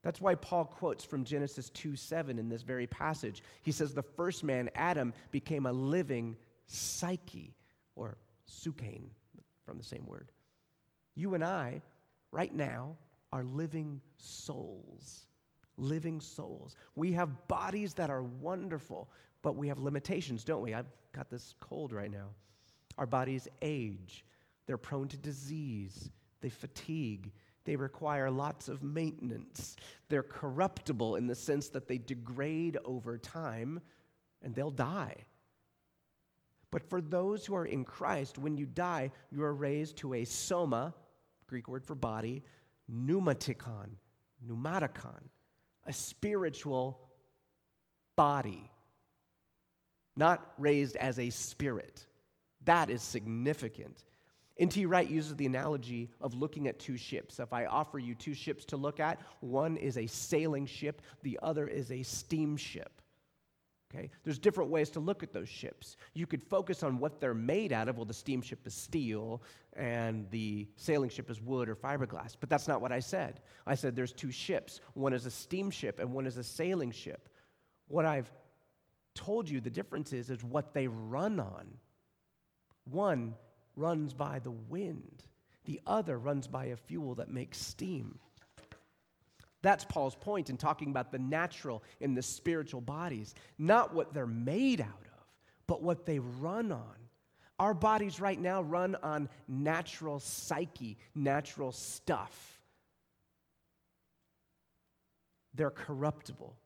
That's 0.02 0.20
why 0.20 0.34
Paul 0.34 0.66
quotes 0.66 1.02
from 1.02 1.24
Genesis 1.24 1.70
2 1.70 1.96
7 1.96 2.38
in 2.38 2.48
this 2.48 2.62
very 2.62 2.86
passage. 2.86 3.42
He 3.62 3.72
says, 3.72 3.94
The 3.94 4.02
first 4.02 4.44
man, 4.44 4.68
Adam, 4.74 5.14
became 5.30 5.66
a 5.66 5.72
living 5.72 6.36
psyche, 6.66 7.54
or 7.96 8.18
psychein, 8.48 9.08
from 9.64 9.78
the 9.78 9.84
same 9.84 10.06
word. 10.06 10.30
You 11.14 11.34
and 11.34 11.42
I, 11.42 11.80
right 12.30 12.54
now, 12.54 12.96
are 13.32 13.44
living 13.44 14.00
souls. 14.18 15.26
Living 15.78 16.20
souls. 16.20 16.76
We 16.94 17.12
have 17.12 17.48
bodies 17.48 17.94
that 17.94 18.10
are 18.10 18.22
wonderful, 18.22 19.08
but 19.44 19.56
we 19.56 19.68
have 19.68 19.78
limitations, 19.78 20.42
don't 20.42 20.62
we? 20.62 20.72
I've 20.72 20.90
got 21.12 21.28
this 21.28 21.54
cold 21.60 21.92
right 21.92 22.10
now. 22.10 22.30
Our 22.96 23.06
bodies 23.06 23.46
age, 23.60 24.24
they're 24.66 24.78
prone 24.78 25.06
to 25.08 25.18
disease, 25.18 26.10
they 26.40 26.48
fatigue, 26.48 27.30
they 27.64 27.76
require 27.76 28.30
lots 28.30 28.68
of 28.68 28.82
maintenance. 28.82 29.76
They're 30.08 30.22
corruptible 30.22 31.16
in 31.16 31.26
the 31.26 31.34
sense 31.34 31.68
that 31.70 31.86
they 31.86 31.98
degrade 31.98 32.78
over 32.84 33.18
time 33.18 33.80
and 34.42 34.54
they'll 34.54 34.70
die. 34.70 35.16
But 36.70 36.82
for 36.82 37.00
those 37.00 37.44
who 37.46 37.54
are 37.54 37.66
in 37.66 37.84
Christ, 37.84 38.38
when 38.38 38.56
you 38.56 38.66
die, 38.66 39.10
you 39.30 39.42
are 39.44 39.54
raised 39.54 39.96
to 39.98 40.14
a 40.14 40.24
soma, 40.24 40.94
Greek 41.46 41.68
word 41.68 41.84
for 41.84 41.94
body, 41.94 42.42
pneumatikon, 42.90 43.90
pneumatikon, 44.46 45.22
a 45.86 45.92
spiritual 45.92 47.00
body, 48.16 48.70
not 50.16 50.52
raised 50.58 50.96
as 50.96 51.18
a 51.18 51.30
spirit. 51.30 52.06
That 52.64 52.90
is 52.90 53.02
significant. 53.02 54.04
N.T. 54.58 54.86
Wright 54.86 55.08
uses 55.08 55.34
the 55.36 55.46
analogy 55.46 56.10
of 56.20 56.34
looking 56.34 56.68
at 56.68 56.78
two 56.78 56.96
ships. 56.96 57.40
If 57.40 57.52
I 57.52 57.66
offer 57.66 57.98
you 57.98 58.14
two 58.14 58.34
ships 58.34 58.64
to 58.66 58.76
look 58.76 59.00
at, 59.00 59.20
one 59.40 59.76
is 59.76 59.98
a 59.98 60.06
sailing 60.06 60.66
ship, 60.66 61.02
the 61.22 61.38
other 61.42 61.66
is 61.66 61.90
a 61.90 62.02
steamship. 62.04 63.00
Okay? 63.92 64.10
There's 64.22 64.38
different 64.38 64.70
ways 64.70 64.90
to 64.90 65.00
look 65.00 65.22
at 65.22 65.32
those 65.32 65.48
ships. 65.48 65.96
You 66.14 66.26
could 66.26 66.42
focus 66.42 66.82
on 66.82 66.98
what 66.98 67.20
they're 67.20 67.34
made 67.34 67.72
out 67.72 67.88
of. 67.88 67.96
Well, 67.96 68.04
the 68.04 68.14
steamship 68.14 68.66
is 68.66 68.74
steel 68.74 69.42
and 69.76 70.28
the 70.30 70.68
sailing 70.76 71.10
ship 71.10 71.30
is 71.30 71.40
wood 71.40 71.68
or 71.68 71.76
fiberglass. 71.76 72.36
But 72.38 72.48
that's 72.48 72.68
not 72.68 72.80
what 72.80 72.92
I 72.92 73.00
said. 73.00 73.40
I 73.66 73.74
said 73.74 73.94
there's 73.94 74.12
two 74.12 74.30
ships. 74.32 74.80
One 74.94 75.12
is 75.12 75.26
a 75.26 75.30
steamship 75.30 75.98
and 76.00 76.12
one 76.12 76.26
is 76.26 76.36
a 76.36 76.44
sailing 76.44 76.90
ship. 76.90 77.28
What 77.88 78.04
I've 78.04 78.30
told 79.14 79.48
you 79.48 79.60
the 79.60 79.70
difference 79.70 80.12
is 80.12 80.30
is 80.30 80.42
what 80.44 80.74
they 80.74 80.88
run 80.88 81.40
on. 81.40 81.66
One 82.84 83.34
runs 83.76 84.12
by 84.12 84.38
the 84.38 84.50
wind, 84.50 85.24
the 85.64 85.80
other 85.86 86.18
runs 86.18 86.46
by 86.46 86.66
a 86.66 86.76
fuel 86.76 87.14
that 87.16 87.30
makes 87.30 87.58
steam. 87.58 88.18
That's 89.62 89.84
Paul's 89.84 90.14
point 90.14 90.50
in 90.50 90.58
talking 90.58 90.90
about 90.90 91.10
the 91.10 91.18
natural 91.18 91.82
and 92.00 92.14
the 92.14 92.22
spiritual 92.22 92.82
bodies, 92.82 93.34
not 93.56 93.94
what 93.94 94.12
they're 94.12 94.26
made 94.26 94.82
out 94.82 94.88
of, 94.88 95.26
but 95.66 95.82
what 95.82 96.04
they 96.04 96.18
run 96.18 96.70
on. 96.70 96.96
Our 97.58 97.72
bodies 97.72 98.20
right 98.20 98.38
now 98.38 98.62
run 98.62 98.96
on 99.02 99.28
natural 99.48 100.18
psyche, 100.18 100.98
natural 101.14 101.72
stuff. 101.72 102.60
They're 105.54 105.70
corruptible. 105.70 106.56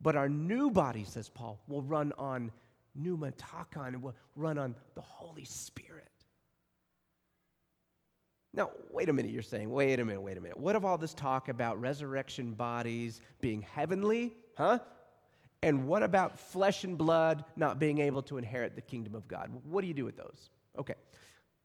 But 0.00 0.16
our 0.16 0.28
new 0.28 0.70
body, 0.70 1.04
says 1.04 1.28
Paul, 1.28 1.60
will 1.66 1.82
run 1.82 2.12
on 2.18 2.52
pneumatikon, 3.00 3.88
and 3.88 4.02
will 4.02 4.14
run 4.36 4.58
on 4.58 4.74
the 4.94 5.00
Holy 5.00 5.44
Spirit. 5.44 6.04
Now, 8.54 8.70
wait 8.90 9.08
a 9.08 9.12
minute, 9.12 9.30
you're 9.30 9.42
saying, 9.42 9.70
wait 9.70 10.00
a 10.00 10.04
minute, 10.04 10.20
wait 10.20 10.36
a 10.36 10.40
minute. 10.40 10.58
What 10.58 10.74
of 10.74 10.84
all 10.84 10.98
this 10.98 11.14
talk 11.14 11.48
about 11.48 11.80
resurrection 11.80 12.54
bodies 12.54 13.20
being 13.40 13.62
heavenly, 13.62 14.34
huh? 14.56 14.78
And 15.62 15.86
what 15.86 16.02
about 16.02 16.38
flesh 16.38 16.84
and 16.84 16.96
blood 16.96 17.44
not 17.56 17.78
being 17.78 17.98
able 17.98 18.22
to 18.22 18.38
inherit 18.38 18.74
the 18.74 18.80
kingdom 18.80 19.14
of 19.14 19.26
God? 19.28 19.50
What 19.64 19.82
do 19.82 19.88
you 19.88 19.94
do 19.94 20.04
with 20.04 20.16
those? 20.16 20.50
Okay. 20.78 20.94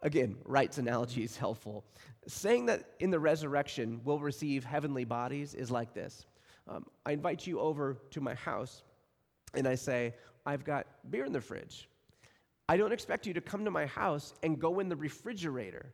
Again, 0.01 0.35
Wright's 0.43 0.79
analogy 0.79 1.23
is 1.23 1.37
helpful. 1.37 1.85
Saying 2.27 2.65
that 2.65 2.83
in 2.99 3.09
the 3.09 3.19
resurrection 3.19 4.01
we'll 4.03 4.19
receive 4.19 4.65
heavenly 4.65 5.05
bodies 5.05 5.53
is 5.53 5.71
like 5.71 5.93
this 5.93 6.25
um, 6.67 6.85
I 7.05 7.11
invite 7.11 7.45
you 7.45 7.59
over 7.59 7.97
to 8.11 8.21
my 8.21 8.35
house, 8.35 8.83
and 9.53 9.67
I 9.67 9.75
say, 9.75 10.13
I've 10.45 10.63
got 10.63 10.87
beer 11.09 11.25
in 11.25 11.33
the 11.33 11.41
fridge. 11.41 11.89
I 12.69 12.77
don't 12.77 12.91
expect 12.91 13.27
you 13.27 13.33
to 13.33 13.41
come 13.41 13.65
to 13.65 13.71
my 13.71 13.85
house 13.85 14.33
and 14.43 14.59
go 14.59 14.79
in 14.79 14.89
the 14.89 14.95
refrigerator 14.95 15.93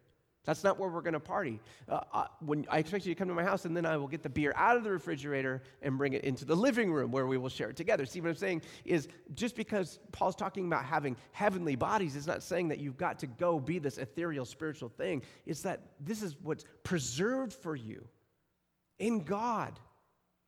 that's 0.50 0.64
not 0.64 0.80
where 0.80 0.90
we're 0.90 1.02
going 1.02 1.14
to 1.14 1.20
party. 1.20 1.60
Uh, 1.88 2.00
uh, 2.12 2.26
when 2.40 2.66
I 2.72 2.80
expect 2.80 3.06
you 3.06 3.14
to 3.14 3.18
come 3.18 3.28
to 3.28 3.36
my 3.36 3.44
house, 3.44 3.66
and 3.66 3.78
then 3.78 3.86
I 3.86 3.98
will 3.98 4.08
get 4.08 4.24
the 4.24 4.30
beer 4.30 4.52
out 4.56 4.78
of 4.78 4.84
the 4.84 4.90
refrigerator 4.90 5.62
and 5.82 5.96
bring 5.98 6.14
it 6.14 6.24
into 6.24 6.44
the 6.44 6.56
living 6.56 6.92
room 6.92 7.12
where 7.12 7.28
we 7.28 7.38
will 7.38 7.50
share 7.50 7.70
it 7.70 7.76
together. 7.76 8.06
See 8.06 8.20
what 8.20 8.30
I'm 8.30 8.36
saying 8.36 8.64
is 8.86 9.10
just 9.36 9.56
because 9.56 10.00
Paul's 10.12 10.36
talking 10.36 10.66
about 10.66 10.86
having 10.86 11.18
heavenly 11.34 11.76
bodies 11.76 12.16
is 12.16 12.26
not 12.26 12.42
saying 12.42 12.70
that 12.70 12.80
you've 12.80 12.98
got 12.98 13.20
to 13.20 13.28
go 13.28 13.60
be 13.60 13.80
this 13.80 13.98
ethereal 13.98 14.46
spiritual 14.46 14.90
thing. 14.90 15.22
It's 15.46 15.62
that 15.62 15.82
this 16.00 16.24
is 16.24 16.36
what's 16.42 16.66
preserved 16.84 17.54
for 17.54 17.76
you 17.76 18.08
in 18.98 19.20
God, 19.20 19.80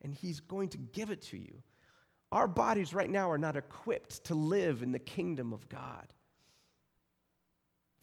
and 0.02 0.14
He's 0.14 0.40
going 0.40 0.68
to 0.70 0.78
give 0.78 1.10
it 1.10 1.22
to 1.22 1.38
you. 1.38 1.62
Our 2.30 2.48
bodies 2.48 2.94
right 2.94 3.10
now 3.10 3.30
are 3.30 3.38
not 3.38 3.56
equipped 3.56 4.24
to 4.24 4.34
live 4.34 4.82
in 4.82 4.92
the 4.92 4.98
kingdom 4.98 5.52
of 5.52 5.68
God. 5.68 6.12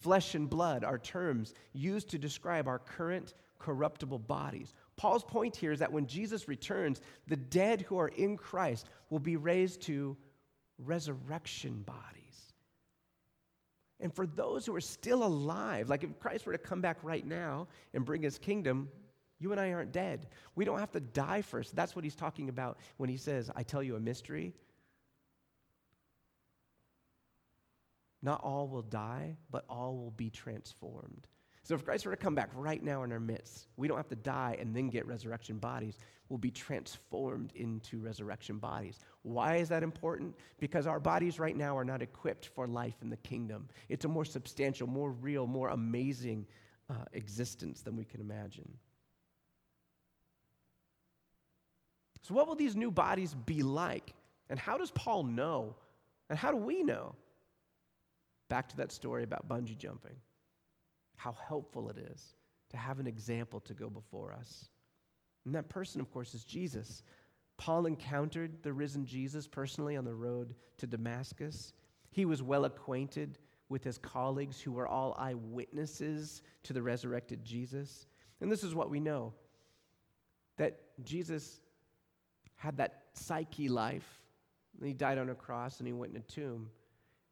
Flesh 0.00 0.34
and 0.34 0.48
blood 0.48 0.82
are 0.82 0.98
terms 0.98 1.52
used 1.72 2.10
to 2.10 2.18
describe 2.18 2.66
our 2.66 2.78
current 2.78 3.34
corruptible 3.58 4.20
bodies. 4.20 4.72
Paul's 4.96 5.24
point 5.24 5.54
here 5.54 5.72
is 5.72 5.80
that 5.80 5.92
when 5.92 6.06
Jesus 6.06 6.48
returns, 6.48 7.00
the 7.26 7.36
dead 7.36 7.82
who 7.82 7.98
are 7.98 8.08
in 8.08 8.36
Christ 8.36 8.88
will 9.10 9.18
be 9.18 9.36
raised 9.36 9.82
to 9.82 10.16
resurrection 10.78 11.82
bodies. 11.82 12.54
And 14.00 14.14
for 14.14 14.26
those 14.26 14.64
who 14.64 14.74
are 14.74 14.80
still 14.80 15.22
alive, 15.22 15.90
like 15.90 16.02
if 16.02 16.18
Christ 16.18 16.46
were 16.46 16.52
to 16.52 16.58
come 16.58 16.80
back 16.80 16.96
right 17.02 17.26
now 17.26 17.68
and 17.92 18.04
bring 18.04 18.22
his 18.22 18.38
kingdom, 18.38 18.88
you 19.40 19.50
and 19.52 19.60
I 19.60 19.72
aren't 19.72 19.90
dead. 19.90 20.28
We 20.54 20.64
don't 20.64 20.78
have 20.78 20.92
to 20.92 21.00
die 21.00 21.42
first. 21.42 21.74
That's 21.74 21.96
what 21.96 22.04
he's 22.04 22.14
talking 22.14 22.48
about 22.48 22.78
when 22.98 23.08
he 23.08 23.16
says, 23.16 23.50
I 23.56 23.62
tell 23.62 23.82
you 23.82 23.96
a 23.96 24.00
mystery. 24.00 24.54
Not 28.22 28.42
all 28.44 28.68
will 28.68 28.82
die, 28.82 29.36
but 29.50 29.64
all 29.68 29.96
will 29.96 30.12
be 30.12 30.28
transformed. 30.28 31.26
So 31.62 31.74
if 31.74 31.84
Christ 31.84 32.04
were 32.04 32.10
to 32.10 32.16
come 32.16 32.34
back 32.34 32.50
right 32.54 32.82
now 32.82 33.02
in 33.02 33.12
our 33.12 33.20
midst, 33.20 33.68
we 33.76 33.88
don't 33.88 33.96
have 33.96 34.08
to 34.08 34.16
die 34.16 34.56
and 34.60 34.74
then 34.74 34.88
get 34.88 35.06
resurrection 35.06 35.58
bodies. 35.58 35.98
We'll 36.28 36.38
be 36.38 36.50
transformed 36.50 37.52
into 37.54 37.98
resurrection 37.98 38.58
bodies. 38.58 38.98
Why 39.22 39.56
is 39.56 39.68
that 39.70 39.82
important? 39.82 40.36
Because 40.58 40.86
our 40.86 41.00
bodies 41.00 41.38
right 41.38 41.56
now 41.56 41.76
are 41.76 41.84
not 41.84 42.02
equipped 42.02 42.46
for 42.46 42.66
life 42.66 42.96
in 43.02 43.10
the 43.10 43.16
kingdom. 43.18 43.68
It's 43.88 44.04
a 44.04 44.08
more 44.08 44.24
substantial, 44.24 44.86
more 44.86 45.12
real, 45.12 45.46
more 45.46 45.68
amazing 45.68 46.46
uh, 46.88 47.04
existence 47.12 47.82
than 47.82 47.96
we 47.96 48.04
can 48.04 48.20
imagine. 48.20 48.68
So, 52.22 52.34
what 52.34 52.46
will 52.46 52.54
these 52.54 52.76
new 52.76 52.90
bodies 52.90 53.34
be 53.46 53.62
like? 53.62 54.14
And 54.48 54.58
how 54.58 54.76
does 54.76 54.90
Paul 54.90 55.24
know? 55.24 55.76
And 56.28 56.38
how 56.38 56.50
do 56.50 56.56
we 56.56 56.82
know? 56.82 57.14
Back 58.48 58.68
to 58.70 58.76
that 58.78 58.92
story 58.92 59.22
about 59.22 59.48
bungee 59.48 59.78
jumping. 59.78 60.16
How 61.16 61.36
helpful 61.46 61.88
it 61.88 61.98
is 61.98 62.34
to 62.70 62.76
have 62.76 62.98
an 62.98 63.06
example 63.06 63.60
to 63.60 63.74
go 63.74 63.88
before 63.88 64.32
us. 64.32 64.68
And 65.44 65.54
that 65.54 65.68
person, 65.68 66.00
of 66.00 66.10
course, 66.10 66.34
is 66.34 66.44
Jesus. 66.44 67.02
Paul 67.56 67.86
encountered 67.86 68.62
the 68.62 68.72
risen 68.72 69.04
Jesus 69.04 69.46
personally 69.46 69.96
on 69.96 70.04
the 70.04 70.14
road 70.14 70.54
to 70.78 70.86
Damascus. 70.86 71.72
He 72.10 72.24
was 72.24 72.42
well 72.42 72.64
acquainted 72.64 73.38
with 73.68 73.84
his 73.84 73.98
colleagues 73.98 74.60
who 74.60 74.72
were 74.72 74.88
all 74.88 75.14
eyewitnesses 75.18 76.42
to 76.64 76.72
the 76.72 76.82
resurrected 76.82 77.44
Jesus. 77.44 78.06
And 78.40 78.50
this 78.50 78.64
is 78.64 78.74
what 78.74 78.90
we 78.90 79.00
know 79.00 79.32
that 80.56 80.80
Jesus 81.04 81.60
had 82.60 82.76
that 82.76 83.04
psyche 83.14 83.70
life. 83.70 84.06
And 84.78 84.86
he 84.86 84.92
died 84.92 85.16
on 85.16 85.30
a 85.30 85.34
cross 85.34 85.78
and 85.78 85.86
he 85.86 85.94
went 85.94 86.12
in 86.12 86.18
a 86.18 86.32
tomb. 86.32 86.68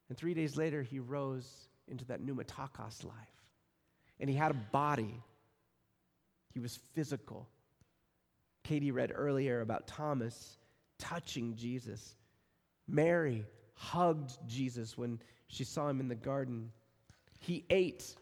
And 0.09 0.17
three 0.17 0.33
days 0.33 0.57
later, 0.57 0.83
he 0.83 1.01
rose 1.01 1.69
into 1.87 2.05
that 2.07 2.23
pneumatikos 2.25 3.05
life. 3.05 3.15
And 4.21 4.29
he 4.29 4.35
had 4.35 4.51
a 4.51 4.55
body, 4.73 5.23
he 6.53 6.61
was 6.61 6.79
physical. 6.95 7.47
Katie 8.65 8.91
read 8.91 9.13
earlier 9.15 9.61
about 9.61 9.87
Thomas 9.87 10.57
touching 10.99 11.55
Jesus. 11.55 12.17
Mary 12.89 13.45
hugged 13.75 14.39
Jesus 14.47 14.97
when 14.97 15.21
she 15.47 15.63
saw 15.63 15.89
him 15.89 16.01
in 16.01 16.09
the 16.09 16.15
garden. 16.15 16.73
He 17.39 17.65
ate. 17.69 18.15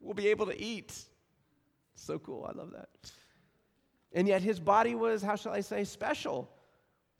We'll 0.00 0.14
be 0.14 0.28
able 0.28 0.46
to 0.46 0.60
eat. 0.60 0.98
So 1.94 2.18
cool. 2.18 2.46
I 2.48 2.56
love 2.56 2.72
that. 2.72 2.88
And 4.14 4.28
yet 4.28 4.42
his 4.42 4.60
body 4.60 4.94
was, 4.94 5.22
how 5.22 5.36
shall 5.36 5.52
I 5.52 5.60
say, 5.60 5.84
special. 5.84 6.48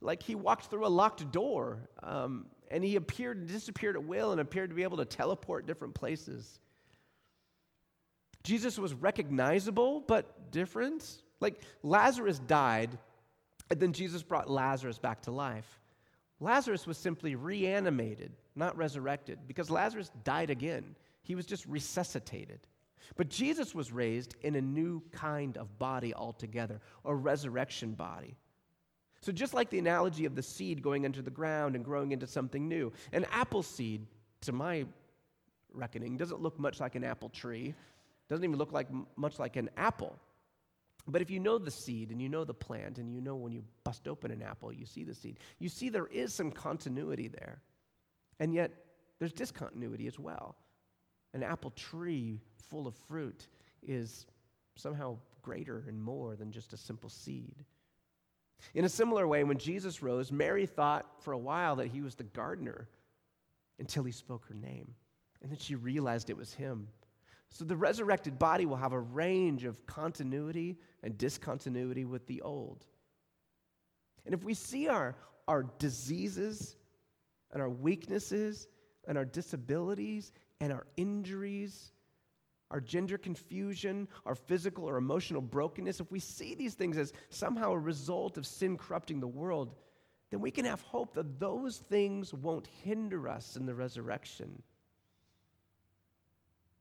Like 0.01 0.23
he 0.23 0.35
walked 0.35 0.67
through 0.67 0.87
a 0.87 0.89
locked 0.89 1.31
door 1.33 1.79
um, 2.03 2.47
and 2.71 2.85
he 2.85 2.97
appeared 2.97 3.37
and 3.37 3.49
disappeared 3.49 3.97
at 3.97 4.05
will 4.05 4.33
and 4.33 4.41
appeared 4.41 4.71
to 4.71 4.77
be 4.77 4.85
able 4.85 4.99
to 4.99 5.05
teleport 5.05 5.67
different 5.67 5.95
places. 5.95 6.61
Jesus 8.45 8.79
was 8.79 8.95
recognizable 8.95 10.01
but 10.07 10.53
different. 10.53 11.23
Like 11.41 11.61
Lazarus 11.83 12.39
died, 12.39 12.97
and 13.71 13.81
then 13.81 13.93
Jesus 13.93 14.23
brought 14.23 14.49
Lazarus 14.49 14.99
back 14.99 15.23
to 15.23 15.31
life. 15.31 15.81
Lazarus 16.41 16.87
was 16.87 16.99
simply 16.99 17.35
reanimated, 17.35 18.33
not 18.55 18.77
resurrected, 18.77 19.39
because 19.47 19.71
Lazarus 19.71 20.11
died 20.25 20.51
again. 20.51 20.95
He 21.23 21.35
was 21.35 21.47
just 21.47 21.65
resuscitated. 21.67 22.61
But 23.17 23.29
Jesus 23.29 23.75
was 23.75 23.93
raised 23.93 24.35
in 24.43 24.55
a 24.55 24.61
new 24.61 25.03
kind 25.13 25.57
of 25.57 25.79
body 25.79 26.15
altogether, 26.15 26.81
a 27.05 27.15
resurrection 27.15 27.93
body. 27.93 28.37
So, 29.21 29.33
just 29.33 29.55
like 29.55 29.71
the 29.71 29.79
analogy 29.79 30.27
of 30.27 30.35
the 30.35 30.43
seed 30.43 30.83
going 30.83 31.05
into 31.05 31.23
the 31.23 31.31
ground 31.31 31.77
and 31.77 31.85
growing 31.85 32.13
into 32.13 32.27
something 32.27 32.69
new, 32.69 32.93
an 33.13 33.25
apple 33.33 33.63
seed, 33.63 34.07
to 34.43 34.53
my 34.53 34.85
reckoning, 35.73 36.17
doesn't 36.17 36.41
look 36.41 36.59
much 36.59 36.79
like 36.81 36.95
an 36.95 37.05
apple 37.05 37.31
tree, 37.31 37.75
doesn't 38.29 38.45
even 38.45 38.59
look 38.59 38.73
like 38.73 38.89
much 39.17 39.39
like 39.39 39.57
an 39.57 39.71
apple. 39.77 40.19
But 41.07 41.21
if 41.21 41.31
you 41.31 41.41
know 41.41 41.59
the 41.59 41.71
seed 41.71 42.11
and 42.11 42.21
you 42.21 42.29
know 42.29 42.45
the 42.45 42.55
plant 42.55 42.99
and 42.99 43.13
you 43.13 43.21
know 43.21 43.37
when 43.37 43.53
you 43.53 43.63
bust 43.83 44.09
open 44.09 44.31
an 44.31 44.43
apple, 44.43 44.73
you 44.73 44.87
see 44.87 45.05
the 45.05 45.15
seed, 45.15 45.39
you 45.59 45.69
see 45.69 45.89
there 45.89 46.07
is 46.07 46.33
some 46.33 46.51
continuity 46.51 47.29
there. 47.29 47.61
And 48.41 48.55
yet, 48.55 48.73
there's 49.19 49.33
discontinuity 49.33 50.07
as 50.07 50.19
well. 50.19 50.57
An 51.35 51.43
apple 51.43 51.73
tree 51.73 52.41
full 52.71 52.87
of 52.87 52.95
fruit 52.95 53.49
is 53.83 54.27
somehow 54.77 55.19
greater 55.43 55.85
and 55.87 56.03
more 56.03 56.37
than 56.37 56.51
just 56.51 56.73
a 56.73 56.77
simple 56.77 57.11
seed. 57.11 57.65
In 58.73 58.85
a 58.85 58.89
similar 58.89 59.29
way, 59.29 59.45
when 59.45 59.59
Jesus 59.59 60.03
rose, 60.03 60.33
Mary 60.33 60.65
thought 60.65 61.07
for 61.21 61.33
a 61.33 61.39
while 61.39 61.77
that 61.77 61.89
he 61.89 62.01
was 62.01 62.15
the 62.15 62.25
gardener 62.25 62.89
until 63.79 64.05
he 64.05 64.13
spoke 64.13 64.47
her 64.47 64.55
name. 64.55 64.95
And 65.43 65.51
then 65.51 65.59
she 65.59 65.75
realized 65.75 66.31
it 66.31 66.37
was 66.37 66.55
him. 66.55 66.89
So 67.51 67.65
the 67.65 67.77
resurrected 67.77 68.39
body 68.39 68.65
will 68.65 68.77
have 68.77 68.93
a 68.93 68.99
range 68.99 69.65
of 69.65 69.85
continuity 69.87 70.79
and 71.03 71.19
discontinuity 71.19 72.05
with 72.05 72.27
the 72.27 72.41
old. 72.41 72.87
And 74.25 74.35
if 74.35 74.43
we 74.43 74.55
see 74.55 74.89
our, 74.89 75.15
our 75.47 75.65
diseases 75.79 76.77
and 77.53 77.61
our 77.61 77.69
weaknesses 77.69 78.67
and 79.07 79.19
our 79.19 79.25
disabilities 79.25 80.33
and 80.61 80.73
our 80.73 80.87
injuries, 80.97 81.93
our 82.71 82.81
gender 82.81 83.19
confusion, 83.19 84.09
our 84.25 84.35
physical 84.35 84.85
or 84.85 84.97
emotional 84.97 85.43
brokenness, 85.43 86.01
if 86.01 86.11
we 86.11 86.21
see 86.21 86.55
these 86.55 86.75
things 86.75 86.97
as 86.97 87.13
somehow 87.29 87.73
a 87.73 87.79
result 87.79 88.39
of 88.39 88.47
sin 88.47 88.77
corrupting 88.77 89.21
the 89.21 89.29
world, 89.29 89.75
then 90.31 90.41
we 90.41 90.51
can 90.51 90.65
have 90.65 90.81
hope 90.83 91.15
that 91.15 91.39
those 91.39 91.79
things 91.79 92.33
won't 92.33 92.67
hinder 92.83 93.29
us 93.29 93.57
in 93.57 93.67
the 93.67 93.75
resurrection 93.75 94.63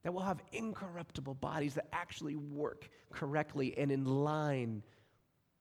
that 0.03 0.13
we'll 0.13 0.23
have 0.23 0.43
incorruptible 0.51 1.33
bodies 1.35 1.73
that 1.75 1.87
actually 1.93 2.35
work 2.35 2.89
correctly 3.11 3.77
and 3.77 3.91
in 3.91 4.03
line 4.05 4.83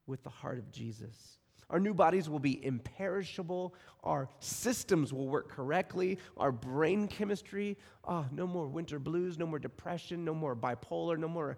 with 0.05 0.21
the 0.23 0.29
heart 0.29 0.57
of 0.57 0.69
Jesus. 0.71 1.39
Our 1.73 1.79
new 1.79 1.95
bodies 1.95 2.29
will 2.29 2.37
be 2.37 2.63
imperishable. 2.63 3.73
Our 4.03 4.29
systems 4.39 5.11
will 5.11 5.27
work 5.27 5.49
correctly. 5.49 6.19
Our 6.37 6.51
brain 6.51 7.07
chemistry, 7.07 7.79
oh, 8.07 8.27
no 8.31 8.45
more 8.45 8.67
winter 8.67 8.99
blues, 8.99 9.39
no 9.39 9.47
more 9.47 9.57
depression, 9.57 10.23
no 10.23 10.35
more 10.35 10.55
bipolar, 10.55 11.17
no 11.17 11.27
more. 11.27 11.57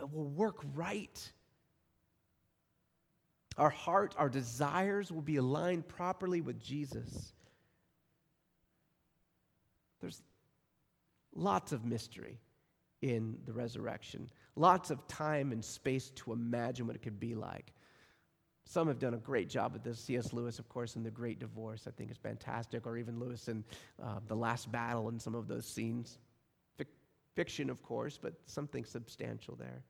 It 0.00 0.10
will 0.10 0.30
work 0.30 0.64
right. 0.74 1.32
Our 3.58 3.68
heart, 3.68 4.14
our 4.16 4.30
desires 4.30 5.12
will 5.12 5.22
be 5.22 5.36
aligned 5.36 5.86
properly 5.86 6.40
with 6.40 6.58
Jesus. 6.58 7.34
There's, 10.00 10.22
Lots 11.34 11.72
of 11.72 11.84
mystery 11.84 12.38
in 13.02 13.36
the 13.44 13.52
resurrection, 13.52 14.30
lots 14.56 14.90
of 14.90 15.06
time 15.08 15.52
and 15.52 15.62
space 15.62 16.10
to 16.14 16.32
imagine 16.32 16.86
what 16.86 16.96
it 16.96 17.02
could 17.02 17.20
be 17.20 17.34
like. 17.34 17.74
Some 18.66 18.88
have 18.88 18.98
done 18.98 19.14
a 19.14 19.18
great 19.18 19.48
job 19.48 19.74
with 19.74 19.84
this. 19.84 19.98
C.S. 20.00 20.32
Lewis, 20.32 20.58
of 20.58 20.68
course, 20.68 20.96
in 20.96 21.02
The 21.02 21.10
Great 21.10 21.38
Divorce, 21.38 21.86
I 21.86 21.90
think 21.90 22.10
is 22.10 22.16
fantastic, 22.16 22.86
or 22.86 22.96
even 22.96 23.20
Lewis 23.20 23.48
in 23.48 23.62
uh, 24.02 24.20
The 24.26 24.34
Last 24.34 24.72
Battle 24.72 25.08
and 25.08 25.20
some 25.20 25.34
of 25.34 25.48
those 25.48 25.66
scenes. 25.66 26.18
Fic- 26.78 26.86
fiction, 27.34 27.68
of 27.68 27.82
course, 27.82 28.18
but 28.20 28.34
something 28.46 28.84
substantial 28.84 29.54
there. 29.56 29.82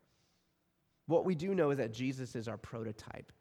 What 1.07 1.25
we 1.25 1.35
do 1.35 1.55
know 1.55 1.71
is 1.71 1.79
that 1.79 1.93
Jesus 1.93 2.35
is 2.35 2.49
our 2.49 2.57
prototype. 2.57 3.33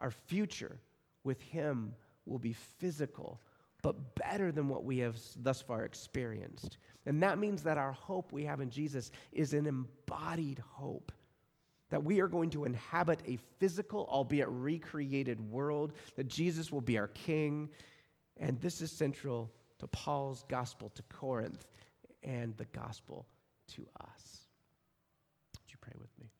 Our 0.00 0.10
future 0.10 0.80
with 1.22 1.40
Him 1.40 1.94
will 2.26 2.38
be 2.38 2.54
physical, 2.78 3.40
but 3.82 4.14
better 4.16 4.50
than 4.50 4.68
what 4.68 4.84
we 4.84 4.98
have 4.98 5.16
thus 5.36 5.60
far 5.60 5.84
experienced. 5.84 6.78
And 7.06 7.22
that 7.22 7.38
means 7.38 7.62
that 7.62 7.78
our 7.78 7.92
hope 7.92 8.32
we 8.32 8.44
have 8.44 8.60
in 8.60 8.70
Jesus 8.70 9.12
is 9.32 9.52
an 9.52 9.66
embodied 9.66 10.58
hope. 10.58 11.12
That 11.94 12.02
we 12.02 12.20
are 12.20 12.26
going 12.26 12.50
to 12.50 12.64
inhabit 12.64 13.20
a 13.24 13.38
physical, 13.60 14.08
albeit 14.10 14.48
recreated 14.48 15.38
world, 15.48 15.92
that 16.16 16.26
Jesus 16.26 16.72
will 16.72 16.80
be 16.80 16.98
our 16.98 17.06
king. 17.06 17.68
And 18.36 18.60
this 18.60 18.80
is 18.80 18.90
central 18.90 19.52
to 19.78 19.86
Paul's 19.86 20.44
gospel 20.48 20.90
to 20.96 21.02
Corinth 21.04 21.68
and 22.24 22.56
the 22.56 22.64
gospel 22.64 23.28
to 23.76 23.86
us. 24.00 24.40
Would 25.60 25.70
you 25.70 25.76
pray 25.80 25.92
with 26.00 26.10
me? 26.20 26.32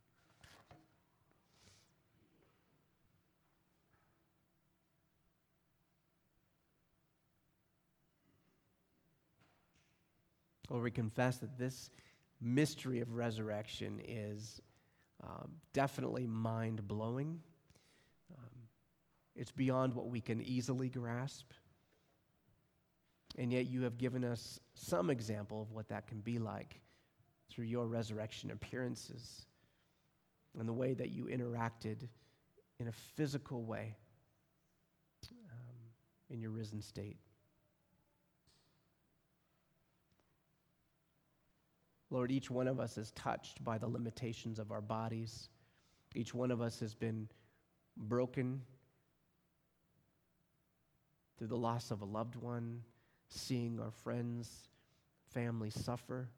Lord, 10.69 10.83
we 10.83 10.91
confess 10.91 11.37
that 11.37 11.57
this 11.57 11.91
mystery 12.41 12.99
of 12.99 13.15
resurrection 13.15 14.01
is 14.05 14.61
um, 15.27 15.51
definitely 15.73 16.27
mind 16.27 16.87
blowing. 16.87 17.41
Um, 18.37 18.51
it's 19.35 19.51
beyond 19.51 19.95
what 19.95 20.09
we 20.09 20.21
can 20.21 20.43
easily 20.43 20.89
grasp. 20.89 21.51
And 23.37 23.53
yet, 23.53 23.67
you 23.67 23.83
have 23.83 23.99
given 23.99 24.25
us 24.25 24.61
some 24.75 25.11
example 25.11 25.63
of 25.63 25.73
what 25.73 25.89
that 25.89 26.07
can 26.07 26.21
be 26.21 26.39
like 26.39 26.81
through 27.51 27.65
your 27.65 27.87
resurrection 27.87 28.51
appearances 28.51 29.47
and 30.59 30.69
the 30.69 30.73
way 30.73 30.95
that 30.95 31.11
you 31.11 31.25
interacted 31.25 32.09
in 32.79 32.89
a 32.89 32.93
physical 32.93 33.65
way 33.65 33.97
um, 35.31 35.77
in 36.31 36.41
your 36.41 36.51
risen 36.51 36.81
state. 36.81 37.17
Lord, 42.15 42.31
each 42.31 42.49
one 42.49 42.69
of 42.69 42.79
us 42.79 42.97
is 42.97 43.11
touched 43.11 43.65
by 43.65 43.77
the 43.77 43.89
limitations 43.89 44.61
of 44.61 44.71
our 44.71 44.81
bodies. 44.81 45.49
Each 46.15 46.33
one 46.33 46.53
of 46.53 46.61
us 46.61 46.79
has 46.79 46.95
been 46.95 47.29
broken 47.97 48.63
through 51.37 51.49
the 51.49 51.57
loss 51.57 51.91
of 51.91 52.03
a 52.03 52.05
loved 52.05 52.37
one, 52.37 52.83
seeing 53.31 53.81
our 53.81 53.91
friends, 53.91 54.69
family 55.33 55.71
suffer. 55.71 56.29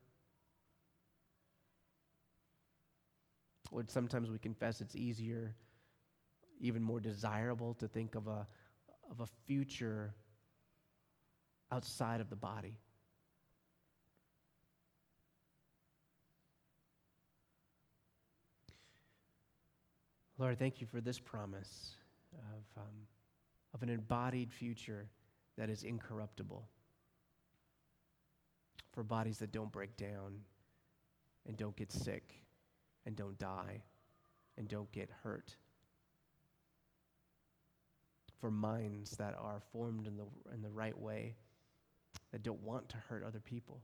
Lord, 3.71 3.91
sometimes 3.91 4.31
we 4.31 4.39
confess 4.39 4.81
it's 4.81 4.97
easier, 4.97 5.55
even 6.59 6.83
more 6.83 7.01
desirable 7.01 7.75
to 7.75 7.87
think 7.87 8.15
of 8.15 8.29
a, 8.29 8.47
of 9.11 9.21
a 9.21 9.27
future 9.47 10.15
outside 11.71 12.23
of 12.23 12.31
the 12.31 12.37
body. 12.37 12.79
Lord, 20.39 20.59
thank 20.59 20.81
you 20.83 20.87
for 20.87 21.01
this 21.01 21.19
promise 21.19 21.93
of, 22.35 22.83
um, 22.83 23.07
of 23.73 23.83
an 23.83 23.89
embodied 23.89 24.53
future 24.53 25.09
that 25.57 25.71
is 25.71 25.83
incorruptible, 25.83 26.69
for 28.93 29.03
bodies 29.03 29.39
that 29.39 29.51
don't 29.51 29.73
break 29.73 29.97
down 29.97 30.41
and 31.49 31.57
don't 31.57 31.75
get 31.75 31.91
sick 31.91 32.35
and 33.07 33.17
don't 33.17 33.39
die 33.39 33.83
and 34.59 34.69
don't 34.69 34.91
get 34.93 35.09
hurt 35.23 35.57
for 38.39 38.51
minds 38.51 39.13
that 39.13 39.35
are 39.41 39.63
formed 39.73 40.07
in 40.07 40.19
the, 40.19 40.25
in 40.55 40.61
the 40.61 40.69
right 40.69 40.99
way, 40.99 41.35
that 42.33 42.43
don't 42.43 42.63
want 42.63 42.87
to 42.91 42.99
hurt 43.09 43.25
other 43.25 43.41
people. 43.41 43.81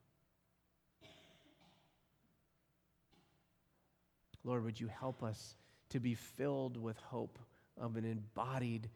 Lord, 4.45 4.65
would 4.65 4.79
you 4.79 4.89
help 4.89 5.23
us 5.23 5.55
to 5.93 6.01
be 6.01 6.15
filled 6.15 6.77
with 6.77 6.97
hope 6.99 7.39
of 7.81 7.97
an 7.97 8.05
embodied, 8.05 8.89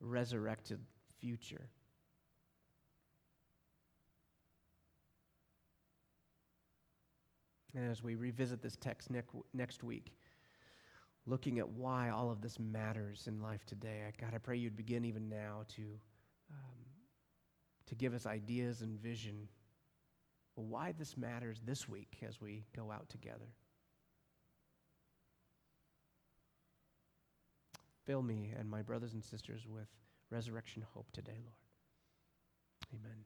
resurrected 0.00 0.80
future? 1.20 1.68
And 7.74 7.90
as 7.90 8.02
we 8.02 8.14
revisit 8.14 8.62
this 8.62 8.76
text 8.76 9.10
next 9.54 9.84
week, 9.84 10.12
looking 11.26 11.58
at 11.58 11.68
why 11.68 12.10
all 12.10 12.30
of 12.30 12.40
this 12.40 12.58
matters 12.58 13.26
in 13.26 13.40
life 13.40 13.64
today, 13.66 14.02
God, 14.20 14.32
I 14.34 14.38
pray 14.38 14.56
you'd 14.56 14.76
begin 14.76 15.04
even 15.04 15.28
now 15.28 15.64
to, 15.76 15.82
um, 16.50 16.78
to 17.86 17.94
give 17.94 18.14
us 18.14 18.26
ideas 18.26 18.82
and 18.82 18.98
vision 18.98 19.48
why 20.54 20.92
this 20.98 21.16
matters 21.16 21.60
this 21.64 21.88
week 21.88 22.18
as 22.26 22.40
we 22.40 22.64
go 22.76 22.90
out 22.90 23.08
together. 23.08 23.54
Fill 28.06 28.22
me 28.22 28.52
and 28.58 28.68
my 28.68 28.82
brothers 28.82 29.14
and 29.14 29.24
sisters 29.24 29.66
with 29.68 29.88
resurrection 30.30 30.84
hope 30.94 31.10
today, 31.12 31.38
Lord. 31.44 31.56
Amen. 32.94 33.24